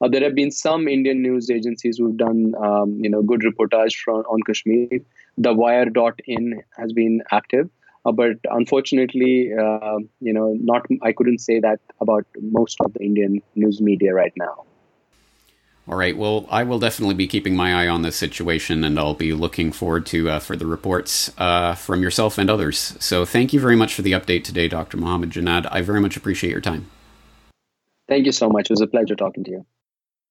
Uh, 0.00 0.08
there 0.08 0.22
have 0.22 0.34
been 0.34 0.50
some 0.50 0.88
Indian 0.88 1.22
news 1.22 1.50
agencies 1.50 1.96
who've 1.98 2.16
done, 2.16 2.54
um, 2.62 2.98
you 3.00 3.08
know, 3.08 3.22
good 3.22 3.40
reportage 3.40 3.94
from 4.04 4.16
on 4.16 4.40
Kashmir. 4.46 5.00
The 5.38 5.54
Wire.in 5.54 6.62
has 6.76 6.92
been 6.92 7.22
active, 7.32 7.70
uh, 8.04 8.12
but 8.12 8.36
unfortunately, 8.50 9.52
uh, 9.58 9.98
you 10.20 10.34
know, 10.34 10.54
not 10.60 10.86
I 11.02 11.12
couldn't 11.12 11.38
say 11.38 11.60
that 11.60 11.80
about 12.00 12.26
most 12.40 12.78
of 12.80 12.92
the 12.92 13.02
Indian 13.02 13.40
news 13.54 13.80
media 13.80 14.12
right 14.12 14.32
now. 14.36 14.65
All 15.88 15.96
right. 15.96 16.16
Well, 16.16 16.46
I 16.50 16.64
will 16.64 16.80
definitely 16.80 17.14
be 17.14 17.28
keeping 17.28 17.54
my 17.54 17.84
eye 17.84 17.88
on 17.88 18.02
this 18.02 18.16
situation, 18.16 18.82
and 18.82 18.98
I'll 18.98 19.14
be 19.14 19.32
looking 19.32 19.70
forward 19.70 20.04
to 20.06 20.28
uh, 20.28 20.38
further 20.40 20.66
reports 20.66 21.30
uh, 21.38 21.76
from 21.76 22.02
yourself 22.02 22.38
and 22.38 22.50
others. 22.50 22.96
So, 22.98 23.24
thank 23.24 23.52
you 23.52 23.60
very 23.60 23.76
much 23.76 23.94
for 23.94 24.02
the 24.02 24.12
update 24.12 24.42
today, 24.42 24.66
Dr. 24.66 24.96
Mohammed 24.96 25.30
Junaid. 25.30 25.68
I 25.70 25.82
very 25.82 26.00
much 26.00 26.16
appreciate 26.16 26.50
your 26.50 26.60
time. 26.60 26.90
Thank 28.08 28.26
you 28.26 28.32
so 28.32 28.48
much. 28.48 28.66
It 28.66 28.70
was 28.70 28.80
a 28.80 28.86
pleasure 28.88 29.14
talking 29.14 29.44
to 29.44 29.50
you. 29.50 29.66